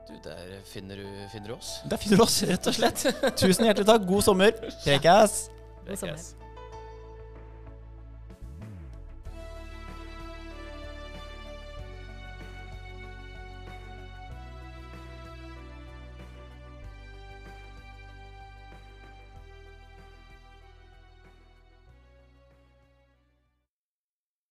Du, 0.05 0.13
der 0.21 0.37
finner 0.69 0.95
du, 1.01 1.05
finner 1.31 1.47
du 1.47 1.53
oss. 1.55 1.81
Der 1.89 1.97
finner 1.97 2.17
du 2.17 2.23
oss, 2.23 2.43
rett 2.45 2.67
og 2.69 2.75
slett. 2.77 3.05
Tusen 3.41 3.65
hjertelig 3.65 3.87
takk. 3.89 4.05
God 4.05 4.25
sommer. 4.27 4.51
Prekas! 4.83 5.47
God 5.87 5.97
sommer. 5.97 6.44